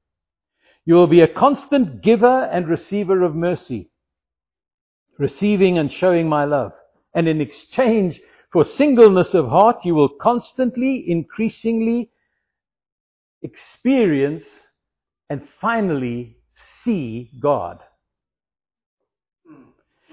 You 0.87 0.95
will 0.95 1.07
be 1.07 1.21
a 1.21 1.29
constant 1.29 2.03
giver 2.03 2.45
and 2.45 2.69
receiver 2.69 3.23
of 3.23 3.35
mercy, 3.35 3.91
receiving 5.19 5.79
and 5.79 5.93
showing 5.93 6.29
my 6.29 6.45
love. 6.45 6.73
And 7.15 7.29
in 7.29 7.41
exchange 7.41 8.21
for 8.53 8.65
singleness 8.65 9.35
of 9.35 9.49
heart, 9.49 9.79
you 9.85 9.95
will 9.95 10.09
constantly, 10.09 11.05
increasingly 11.09 12.11
experience 13.43 14.45
and 15.31 15.43
finally 15.61 16.37
see 16.85 17.31
God. 17.41 17.79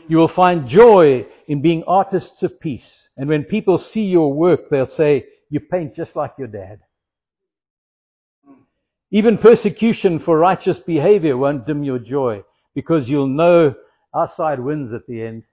You 0.08 0.18
will 0.18 0.32
find 0.36 0.68
joy 0.68 1.26
in 1.48 1.62
being 1.62 1.84
artists 1.88 2.44
of 2.44 2.60
peace. 2.60 3.08
And 3.18 3.30
when 3.30 3.44
people 3.44 3.78
see 3.78 4.02
your 4.02 4.34
work, 4.34 4.70
they'll 4.70 4.88
say, 4.88 5.26
You 5.50 5.60
paint 5.60 5.96
just 5.96 6.16
like 6.16 6.34
your 6.38 6.48
dad. 6.48 6.80
Even 9.12 9.38
persecution 9.38 10.20
for 10.20 10.38
righteous 10.38 10.80
behavior 10.80 11.38
won't 11.38 11.68
dim 11.68 11.84
your 11.84 12.00
joy 12.00 12.44
because 12.74 13.10
you'll 13.10 13.28
know 13.28 13.76
our 14.14 14.32
side 14.36 14.60
wins 14.60 14.94
at 14.94 15.08
the 15.08 15.22
end. 15.22 15.44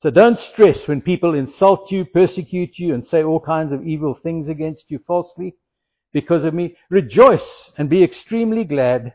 So 0.00 0.10
don't 0.10 0.38
stress 0.52 0.78
when 0.86 1.00
people 1.00 1.34
insult 1.34 1.90
you, 1.90 2.04
persecute 2.04 2.78
you, 2.78 2.94
and 2.94 3.04
say 3.04 3.22
all 3.22 3.40
kinds 3.40 3.72
of 3.72 3.84
evil 3.84 4.18
things 4.22 4.48
against 4.48 4.84
you 4.88 5.00
falsely 5.06 5.56
because 6.12 6.44
of 6.44 6.54
me. 6.54 6.76
Rejoice 6.88 7.70
and 7.76 7.90
be 7.90 8.04
extremely 8.04 8.64
glad 8.64 9.12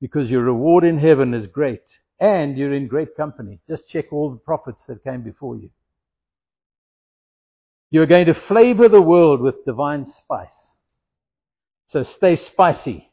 because 0.00 0.30
your 0.30 0.42
reward 0.42 0.84
in 0.84 0.98
heaven 0.98 1.32
is 1.32 1.46
great 1.46 1.82
and 2.20 2.58
you're 2.58 2.74
in 2.74 2.88
great 2.88 3.16
company. 3.16 3.60
Just 3.68 3.88
check 3.88 4.12
all 4.12 4.30
the 4.30 4.36
prophets 4.36 4.82
that 4.86 5.02
came 5.02 5.22
before 5.22 5.56
you. 5.56 5.70
You're 7.90 8.06
going 8.06 8.26
to 8.26 8.34
flavor 8.48 8.88
the 8.88 9.00
world 9.00 9.40
with 9.40 9.64
divine 9.64 10.04
spice. 10.06 10.48
So 11.88 12.04
stay 12.16 12.36
spicy. 12.52 13.10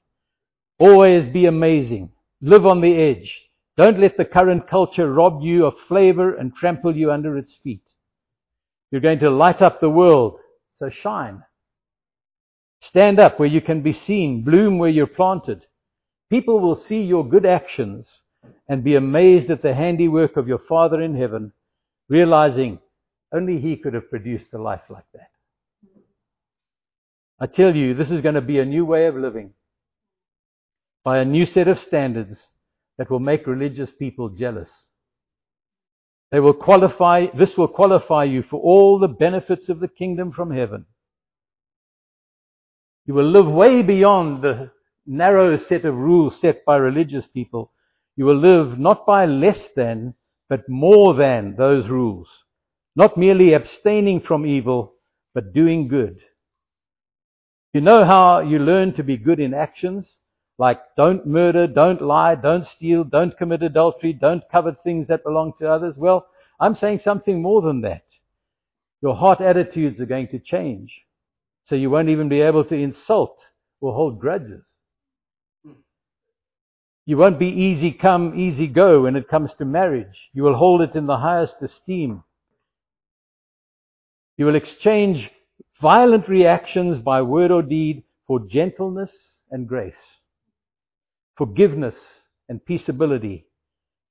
Always 0.78 1.32
be 1.32 1.46
amazing. 1.46 2.10
Live 2.42 2.66
on 2.66 2.82
the 2.82 2.94
edge. 2.94 3.32
Don't 3.78 4.00
let 4.00 4.16
the 4.18 4.26
current 4.26 4.70
culture 4.70 5.12
rob 5.12 5.42
you 5.42 5.66
of 5.66 5.74
flavor 5.88 6.34
and 6.34 6.56
trample 6.56 6.96
you 6.96 7.12
under 7.12 7.38
its 7.38 7.54
feet. 7.64 7.84
You're 8.92 9.02
going 9.02 9.20
to 9.20 9.30
light 9.30 9.62
up 9.62 9.82
the 9.82 9.90
world. 9.90 10.40
So 10.78 10.90
shine. 10.90 11.44
Stand 12.82 13.20
up 13.20 13.40
where 13.40 13.50
you 13.50 13.62
can 13.62 13.82
be 13.82 13.94
seen. 13.94 14.44
Bloom 14.44 14.78
where 14.78 14.90
you're 14.90 15.08
planted. 15.08 15.66
People 16.30 16.60
will 16.60 16.76
see 16.76 17.02
your 17.02 17.28
good 17.28 17.46
actions 17.46 18.10
and 18.68 18.84
be 18.84 18.96
amazed 18.96 19.50
at 19.52 19.62
the 19.62 19.74
handiwork 19.74 20.38
of 20.38 20.48
your 20.48 20.60
Father 20.70 21.02
in 21.02 21.16
heaven, 21.16 21.52
realizing 22.08 22.80
only 23.34 23.60
He 23.60 23.76
could 23.76 23.94
have 23.94 24.10
produced 24.10 24.46
a 24.54 24.58
life 24.58 24.82
like 24.90 25.06
that. 25.14 25.30
I 27.40 27.48
tell 27.48 27.76
you, 27.76 27.94
this 27.94 28.10
is 28.10 28.22
going 28.22 28.36
to 28.36 28.42
be 28.42 28.60
a 28.60 28.66
new 28.66 28.86
way 28.86 29.08
of 29.08 29.16
living 29.16 29.52
by 31.04 31.18
a 31.18 31.26
new 31.26 31.46
set 31.46 31.68
of 31.68 31.78
standards 31.80 32.38
that 32.98 33.10
will 33.10 33.20
make 33.20 33.48
religious 33.48 33.90
people 33.98 34.30
jealous. 34.30 34.70
They 36.32 36.40
will 36.40 36.54
qualify, 36.54 37.28
this 37.38 37.52
will 37.58 37.68
qualify 37.68 38.26
you 38.26 38.44
for 38.44 38.60
all 38.60 39.00
the 39.00 39.08
benefits 39.08 39.70
of 39.70 39.80
the 39.80 39.88
kingdom 39.88 40.32
from 40.32 40.52
heaven. 40.52 40.86
You 43.06 43.14
will 43.14 43.30
live 43.30 43.48
way 43.48 43.84
beyond 43.84 44.44
the 44.44 44.72
narrow 45.06 45.58
set 45.58 45.86
of 45.86 45.96
rules 45.96 46.40
set 46.42 46.66
by 46.66 46.78
religious 46.78 47.26
people. 47.34 47.72
You 48.16 48.26
will 48.26 48.40
live 48.40 48.80
not 48.80 49.06
by 49.06 49.26
less 49.26 49.60
than, 49.76 50.16
but 50.50 50.68
more 50.68 51.14
than 51.14 51.56
those 51.56 51.88
rules. 51.88 52.28
Not 52.96 53.18
merely 53.18 53.54
abstaining 53.54 54.22
from 54.22 54.46
evil, 54.46 54.94
but 55.34 55.54
doing 55.54 55.88
good. 55.88 56.20
You 57.74 57.82
know 57.82 58.06
how 58.06 58.40
you 58.40 58.58
learn 58.58 58.94
to 58.94 59.04
be 59.04 59.18
good 59.18 59.40
in 59.40 59.54
actions? 59.54 60.16
Like 60.58 60.80
don't 60.96 61.26
murder, 61.26 61.68
don't 61.68 62.02
lie, 62.02 62.36
don't 62.36 62.66
steal, 62.66 63.04
don't 63.04 63.38
commit 63.38 63.64
adultery, 63.64 64.14
don't 64.14 64.44
covet 64.52 64.78
things 64.84 65.08
that 65.08 65.24
belong 65.24 65.54
to 65.60 65.70
others. 65.70 65.96
Well, 65.98 66.28
I'm 66.60 66.76
saying 66.76 67.02
something 67.04 67.42
more 67.42 67.62
than 67.62 67.82
that. 67.82 68.04
Your 69.02 69.16
heart 69.16 69.42
attitudes 69.42 70.00
are 70.00 70.06
going 70.06 70.30
to 70.30 70.40
change. 70.40 71.02
So 71.66 71.76
you 71.76 71.90
won't 71.90 72.10
even 72.10 72.30
be 72.30 72.42
able 72.42 72.64
to 72.66 72.76
insult 72.76 73.38
or 73.82 73.94
hold 73.94 74.20
grudges. 74.20 74.66
You 77.06 77.18
won't 77.18 77.38
be 77.38 77.48
easy 77.48 77.92
come, 77.92 78.40
easy 78.40 78.68
go 78.68 79.04
when 79.04 79.16
it 79.16 79.28
comes 79.28 79.52
to 79.58 79.66
marriage. 79.66 80.30
You 80.34 80.44
will 80.44 80.56
hold 80.56 80.82
it 80.82 80.96
in 80.96 81.06
the 81.06 81.18
highest 81.18 81.56
esteem. 81.62 82.24
You 84.38 84.46
will 84.46 84.56
exchange 84.56 85.30
violent 85.82 86.28
reactions 86.28 87.00
by 87.00 87.22
word 87.22 87.52
or 87.52 87.62
deed 87.62 88.04
for 88.26 88.40
gentleness 88.40 89.12
and 89.52 89.68
grace, 89.68 89.94
forgiveness 91.38 91.96
and 92.50 92.62
peaceability. 92.70 93.44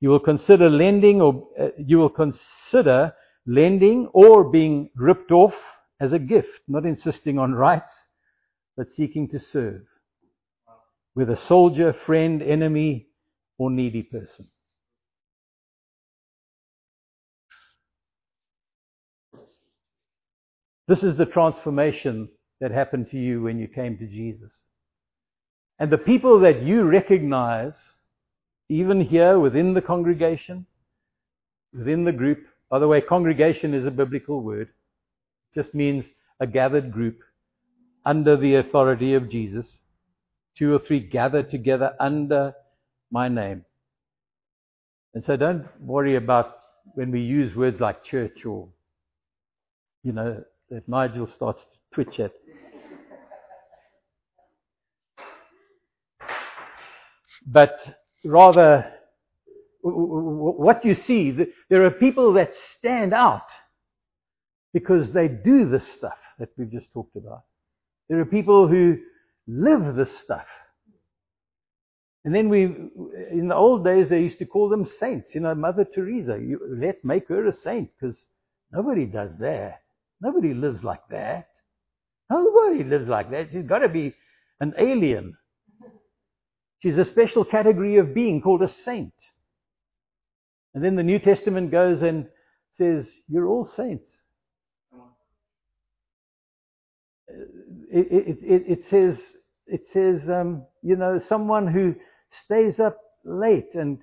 You 0.00 0.10
will 0.10 0.20
consider 0.20 0.68
lending 0.68 1.20
or 1.20 1.48
uh, 1.58 1.68
you 1.78 1.98
will 1.98 2.10
consider 2.10 3.14
lending 3.46 4.08
or 4.12 4.44
being 4.44 4.90
ripped 4.96 5.30
off 5.30 5.54
as 6.00 6.12
a 6.12 6.18
gift, 6.18 6.60
not 6.68 6.84
insisting 6.84 7.38
on 7.38 7.54
rights, 7.54 7.92
but 8.76 8.88
seeking 8.94 9.28
to 9.28 9.38
serve 9.38 9.82
with 11.14 11.30
a 11.30 11.38
soldier, 11.46 11.94
friend, 12.06 12.42
enemy, 12.42 13.06
or 13.58 13.70
needy 13.70 14.02
person. 14.02 14.48
This 20.86 21.02
is 21.02 21.16
the 21.16 21.26
transformation 21.26 22.28
that 22.60 22.70
happened 22.70 23.08
to 23.10 23.16
you 23.16 23.42
when 23.42 23.58
you 23.58 23.68
came 23.68 23.96
to 23.98 24.06
Jesus. 24.06 24.52
And 25.78 25.90
the 25.90 25.98
people 25.98 26.40
that 26.40 26.62
you 26.62 26.84
recognize, 26.84 27.74
even 28.68 29.00
here 29.00 29.38
within 29.38 29.74
the 29.74 29.82
congregation, 29.82 30.66
within 31.76 32.04
the 32.04 32.12
group, 32.12 32.44
by 32.70 32.78
the 32.78 32.88
way, 32.88 33.00
congregation 33.00 33.74
is 33.74 33.84
a 33.84 33.90
biblical 33.90 34.40
word. 34.40 34.68
It 35.54 35.62
just 35.62 35.74
means 35.74 36.04
a 36.40 36.46
gathered 36.46 36.92
group 36.92 37.18
under 38.04 38.36
the 38.36 38.56
authority 38.56 39.14
of 39.14 39.30
Jesus. 39.30 39.66
Two 40.56 40.74
or 40.74 40.78
three 40.78 41.00
gathered 41.00 41.50
together 41.50 41.94
under 41.98 42.54
my 43.10 43.28
name. 43.28 43.64
And 45.14 45.24
so 45.24 45.36
don't 45.36 45.66
worry 45.80 46.16
about 46.16 46.56
when 46.94 47.10
we 47.10 47.20
use 47.20 47.56
words 47.56 47.80
like 47.80 48.04
church 48.04 48.44
or, 48.44 48.68
you 50.02 50.12
know, 50.12 50.42
that 50.70 50.88
Nigel 50.88 51.28
starts 51.34 51.60
to 51.60 51.94
twitch 51.94 52.20
at. 52.20 52.32
But 57.46 57.78
rather, 58.24 58.90
what 59.82 60.84
you 60.84 60.94
see, 60.94 61.36
there 61.68 61.84
are 61.84 61.90
people 61.90 62.32
that 62.34 62.52
stand 62.78 63.12
out 63.12 63.46
because 64.72 65.12
they 65.12 65.28
do 65.28 65.68
this 65.68 65.84
stuff 65.96 66.18
that 66.38 66.48
we've 66.56 66.72
just 66.72 66.92
talked 66.92 67.16
about. 67.16 67.44
There 68.08 68.20
are 68.20 68.24
people 68.24 68.66
who 68.66 68.98
live 69.46 69.94
this 69.94 70.10
stuff. 70.24 70.46
And 72.24 72.34
then 72.34 72.48
we, 72.48 72.64
in 72.64 73.48
the 73.48 73.54
old 73.54 73.84
days, 73.84 74.08
they 74.08 74.20
used 74.20 74.38
to 74.38 74.46
call 74.46 74.70
them 74.70 74.86
saints. 74.98 75.34
You 75.34 75.42
know, 75.42 75.54
Mother 75.54 75.84
Teresa. 75.84 76.38
You, 76.40 76.60
let's 76.66 77.04
make 77.04 77.28
her 77.28 77.46
a 77.46 77.52
saint 77.52 77.90
because 78.00 78.16
nobody 78.72 79.04
does 79.04 79.30
that. 79.40 79.82
Nobody 80.22 80.54
lives 80.54 80.82
like 80.82 81.06
that. 81.10 81.48
Nobody 82.30 82.82
lives 82.82 83.08
like 83.08 83.30
that. 83.30 83.48
She's 83.52 83.64
got 83.64 83.80
to 83.80 83.90
be 83.90 84.14
an 84.60 84.72
alien. 84.78 85.36
She's 86.84 86.98
a 86.98 87.06
special 87.06 87.46
category 87.46 87.96
of 87.96 88.12
being 88.12 88.42
called 88.42 88.60
a 88.60 88.68
saint. 88.84 89.14
And 90.74 90.84
then 90.84 90.96
the 90.96 91.02
New 91.02 91.18
Testament 91.18 91.70
goes 91.70 92.02
and 92.02 92.26
says, 92.76 93.06
You're 93.26 93.48
all 93.48 93.66
saints. 93.74 94.10
It, 97.90 98.06
it, 98.10 98.38
it, 98.42 98.62
it 98.68 98.80
says, 98.90 99.18
it 99.66 99.80
says 99.94 100.28
um, 100.28 100.66
you 100.82 100.96
know, 100.96 101.22
someone 101.26 101.66
who 101.68 101.94
stays 102.44 102.78
up 102.78 102.98
late 103.24 103.72
and 103.72 104.00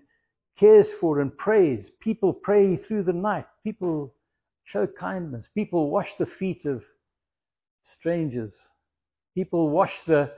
cares 0.59 0.87
for 0.99 1.19
and 1.19 1.37
prays. 1.37 1.85
People 1.99 2.33
pray 2.33 2.77
through 2.77 3.03
the 3.03 3.13
night. 3.13 3.45
People 3.63 4.15
show 4.63 4.87
kindness. 4.87 5.45
People 5.53 5.91
wash 5.91 6.09
the 6.17 6.25
feet 6.39 6.65
of 6.65 6.81
strangers. 7.99 8.53
People 9.35 9.69
wash 9.69 9.93
the 10.07 10.31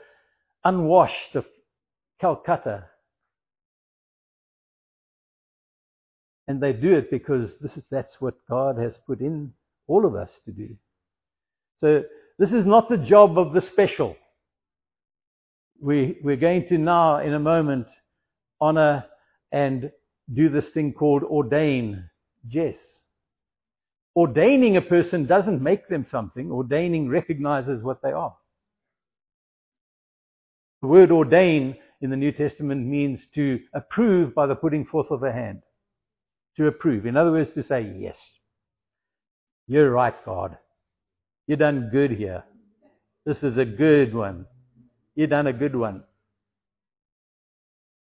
unwashed 0.66 1.36
of 1.36 1.46
Calcutta. 2.24 2.86
And 6.48 6.64
they 6.64 6.72
do 6.72 6.94
it 6.94 7.12
because 7.12 7.52
this 7.62 7.74
is, 7.76 7.84
that's 7.92 8.16
what 8.20 8.36
God 8.50 8.78
has 8.78 8.94
put 9.06 9.20
in 9.20 9.52
all 9.88 10.06
of 10.06 10.16
us 10.16 10.30
to 10.46 10.52
do. 10.54 10.70
So 11.80 12.04
this 12.40 12.54
is 12.54 12.66
not 12.66 12.88
the 12.88 12.98
job 12.98 13.38
of 13.38 13.52
the 13.52 13.62
special. 13.74 14.16
We, 15.82 16.18
we're 16.24 16.38
going 16.38 16.66
to 16.70 16.78
now, 16.78 17.18
in 17.18 17.34
a 17.34 17.40
moment, 17.40 17.88
honor 18.62 19.04
and 19.52 19.92
do 20.34 20.48
this 20.48 20.70
thing 20.74 20.94
called 20.94 21.24
ordain, 21.24 22.10
Jess. 22.48 22.78
Ordaining 24.16 24.78
a 24.78 24.82
person 24.82 25.26
doesn't 25.26 25.62
make 25.62 25.90
them 25.90 26.06
something. 26.10 26.52
Ordaining 26.52 27.10
recognizes 27.10 27.84
what 27.84 28.02
they 28.02 28.14
are. 28.14 28.36
The 30.82 30.88
word 30.88 31.12
ordain 31.12 31.76
in 32.04 32.10
the 32.10 32.18
New 32.18 32.34
Testament 32.34 32.86
means 32.86 33.22
to 33.34 33.62
approve 33.74 34.36
by 34.36 34.46
the 34.46 34.56
putting 34.56 34.86
forth 34.86 35.10
of 35.10 35.24
a 35.24 35.32
hand. 35.32 35.62
To 36.58 36.68
approve. 36.68 37.06
In 37.06 37.16
other 37.16 37.32
words, 37.32 37.52
to 37.56 37.64
say, 37.64 37.94
yes, 37.98 38.18
you're 39.68 39.90
right, 39.90 40.14
God. 40.26 40.58
You 41.48 41.56
done 41.56 41.90
good 41.94 42.12
here. 42.12 42.44
This 43.26 43.38
is 43.42 43.58
a 43.58 43.64
good 43.64 44.14
one. 44.14 44.46
You 45.16 45.28
done 45.28 45.48
a 45.48 45.54
good 45.54 45.78
one. 45.78 46.04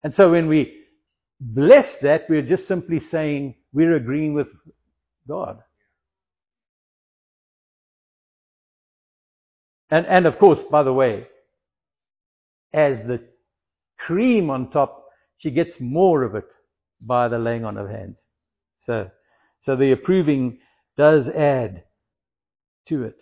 And 0.03 0.13
so 0.13 0.31
when 0.31 0.49
we 0.49 0.81
bless 1.39 1.85
that, 2.01 2.25
we're 2.27 2.41
just 2.41 2.67
simply 2.67 2.99
saying 3.09 3.55
we're 3.71 3.95
agreeing 3.95 4.33
with 4.33 4.47
God. 5.29 5.59
And, 9.89 10.05
and 10.07 10.25
of 10.25 10.37
course, 10.39 10.59
by 10.69 10.83
the 10.83 10.91
way, 10.91 11.27
as 12.73 12.97
the 13.07 13.32
cream 14.05 14.49
on 14.49 14.69
top, 14.71 15.05
she 15.37 15.51
gets 15.51 15.75
more 15.79 16.23
of 16.23 16.35
it 16.35 16.47
by 17.01 17.27
the 17.27 17.39
laying 17.39 17.65
on 17.65 17.77
of 17.77 17.89
hands. 17.89 18.17
So, 18.85 19.09
so 19.63 19.75
the 19.75 19.91
approving 19.91 20.59
does 20.97 21.27
add 21.27 21.83
to 22.87 23.03
it. 23.03 23.19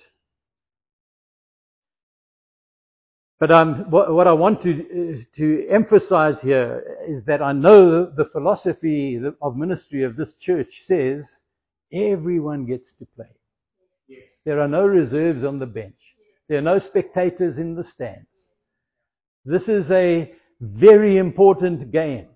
But 3.40 3.52
um, 3.52 3.90
what, 3.90 4.14
what, 4.14 4.28
I 4.28 4.34
want 4.34 4.62
to, 4.62 5.26
to 5.36 5.68
emphasize 5.68 6.36
here 6.44 6.84
is 7.08 7.24
that 7.26 7.42
I 7.42 7.54
know 7.54 8.06
the 8.06 8.30
philosophy 8.32 9.20
of 9.42 9.58
ministry 9.58 10.04
of 10.04 10.16
this 10.16 10.34
church 10.46 10.70
says 10.88 11.24
everyone 11.92 12.68
gets 12.68 12.88
to 13.00 13.08
play. 13.16 13.26
Yes. 14.08 14.20
There 14.46 14.62
are 14.62 14.68
no 14.68 14.86
reserves 14.86 15.44
on 15.44 15.58
the 15.58 15.66
bench. 15.66 15.96
There 16.50 16.60
are 16.60 16.62
no 16.62 16.78
spectators 16.78 17.58
in 17.58 17.74
the 17.74 17.84
stands. 17.84 18.28
This 19.44 19.64
is 19.64 19.90
a 19.90 20.32
very 20.62 21.18
important 21.18 21.92
game. 21.92 22.28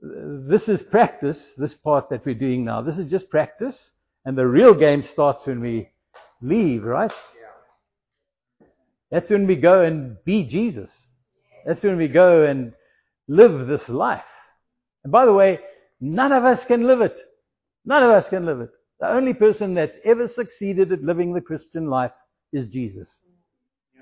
This 0.00 0.68
is 0.68 0.80
practice, 0.90 1.38
this 1.56 1.74
part 1.74 2.10
that 2.10 2.26
we're 2.26 2.34
doing 2.34 2.64
now. 2.64 2.82
This 2.82 2.98
is 2.98 3.10
just 3.10 3.30
practice. 3.30 3.76
And 4.24 4.36
the 4.36 4.46
real 4.46 4.74
game 4.74 5.04
starts 5.12 5.42
when 5.44 5.60
we 5.60 5.88
leave, 6.42 6.84
right? 6.84 7.10
That's 9.10 9.30
when 9.30 9.46
we 9.46 9.56
go 9.56 9.82
and 9.82 10.16
be 10.24 10.44
Jesus. 10.44 10.90
That's 11.64 11.82
when 11.82 11.96
we 11.96 12.08
go 12.08 12.44
and 12.44 12.72
live 13.26 13.66
this 13.66 13.88
life. 13.88 14.22
And 15.02 15.12
by 15.12 15.24
the 15.24 15.32
way, 15.32 15.60
none 16.00 16.32
of 16.32 16.44
us 16.44 16.60
can 16.66 16.86
live 16.86 17.00
it. 17.00 17.16
None 17.84 18.02
of 18.02 18.10
us 18.10 18.26
can 18.28 18.44
live 18.44 18.60
it. 18.60 18.70
The 19.00 19.08
only 19.08 19.32
person 19.32 19.74
that's 19.74 19.96
ever 20.04 20.28
succeeded 20.28 20.92
at 20.92 21.02
living 21.02 21.32
the 21.32 21.40
Christian 21.40 21.88
life 21.88 22.10
is 22.52 22.66
Jesus. 22.66 23.08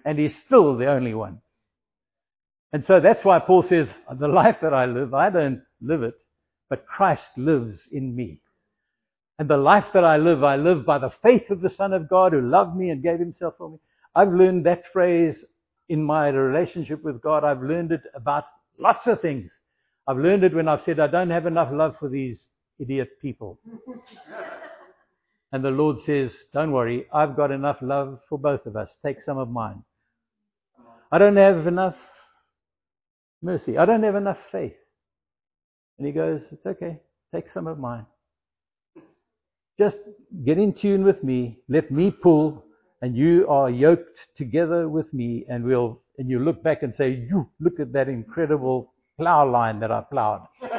And 0.05 0.18
he's 0.18 0.34
still 0.47 0.76
the 0.76 0.86
only 0.86 1.14
one. 1.14 1.40
And 2.72 2.84
so 2.86 3.00
that's 3.00 3.24
why 3.24 3.38
Paul 3.38 3.64
says, 3.68 3.88
the 4.18 4.28
life 4.28 4.56
that 4.62 4.74
I 4.74 4.86
live, 4.86 5.14
I 5.14 5.30
don't 5.30 5.62
live 5.80 6.02
it, 6.02 6.16
but 6.68 6.86
Christ 6.86 7.28
lives 7.36 7.78
in 7.92 8.14
me. 8.14 8.40
And 9.38 9.48
the 9.48 9.56
life 9.56 9.84
that 9.92 10.04
I 10.04 10.16
live, 10.16 10.42
I 10.42 10.56
live 10.56 10.86
by 10.86 10.98
the 10.98 11.12
faith 11.22 11.50
of 11.50 11.60
the 11.60 11.70
Son 11.70 11.92
of 11.92 12.08
God 12.08 12.32
who 12.32 12.40
loved 12.40 12.76
me 12.76 12.90
and 12.90 13.02
gave 13.02 13.18
himself 13.18 13.54
for 13.58 13.70
me. 13.70 13.78
I've 14.14 14.32
learned 14.32 14.64
that 14.66 14.84
phrase 14.92 15.44
in 15.88 16.02
my 16.02 16.28
relationship 16.28 17.04
with 17.04 17.20
God. 17.20 17.44
I've 17.44 17.62
learned 17.62 17.92
it 17.92 18.02
about 18.14 18.44
lots 18.78 19.06
of 19.06 19.20
things. 19.20 19.50
I've 20.08 20.16
learned 20.16 20.44
it 20.44 20.54
when 20.54 20.68
I've 20.68 20.82
said, 20.84 21.00
I 21.00 21.06
don't 21.06 21.30
have 21.30 21.46
enough 21.46 21.68
love 21.70 21.96
for 21.98 22.08
these 22.08 22.46
idiot 22.78 23.10
people. 23.20 23.58
and 25.52 25.64
the 25.64 25.70
Lord 25.70 25.98
says, 26.06 26.30
Don't 26.52 26.72
worry, 26.72 27.06
I've 27.12 27.36
got 27.36 27.50
enough 27.50 27.78
love 27.82 28.20
for 28.28 28.38
both 28.38 28.64
of 28.66 28.76
us. 28.76 28.88
Take 29.04 29.20
some 29.22 29.38
of 29.38 29.50
mine. 29.50 29.82
I 31.12 31.18
don't 31.18 31.36
have 31.36 31.66
enough 31.66 31.96
mercy. 33.43 33.78
I 33.78 33.84
don't 33.84 34.03
have 34.03 34.16
enough 34.16 34.39
faith. 34.51 34.74
And 35.99 36.07
he 36.07 36.12
goes, 36.12 36.43
It's 36.53 36.66
okay. 36.66 37.01
Take 37.34 37.51
some 37.53 37.66
of 37.66 37.78
mine. 37.78 38.07
Just 39.78 39.97
get 40.45 40.59
in 40.59 40.72
tune 40.72 41.05
with 41.05 41.22
me. 41.22 41.59
Let 41.68 41.91
me 41.91 42.11
pull 42.11 42.66
and 43.03 43.16
you 43.16 43.47
are 43.49 43.70
yoked 43.70 44.18
together 44.37 44.89
with 44.89 45.12
me, 45.12 45.45
and 45.49 45.64
we'll 45.64 46.01
and 46.18 46.30
you 46.30 46.39
look 46.39 46.62
back 46.62 46.82
and 46.82 46.95
say, 46.95 47.11
"You 47.11 47.49
look 47.61 47.78
at 47.78 47.93
that 47.93 48.09
incredible 48.09 48.95
plow 49.18 49.49
line 49.49 49.80
that 49.80 49.91
I 49.91 50.03
plowed." 50.11 50.43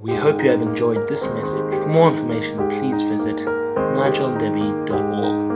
We 0.00 0.14
hope 0.14 0.44
you 0.44 0.50
have 0.50 0.62
enjoyed 0.62 1.08
this 1.08 1.26
message. 1.34 1.74
For 1.82 1.88
more 1.88 2.08
information, 2.08 2.68
please 2.68 3.02
visit 3.02 3.38
nigeldebbie.org. 3.38 5.47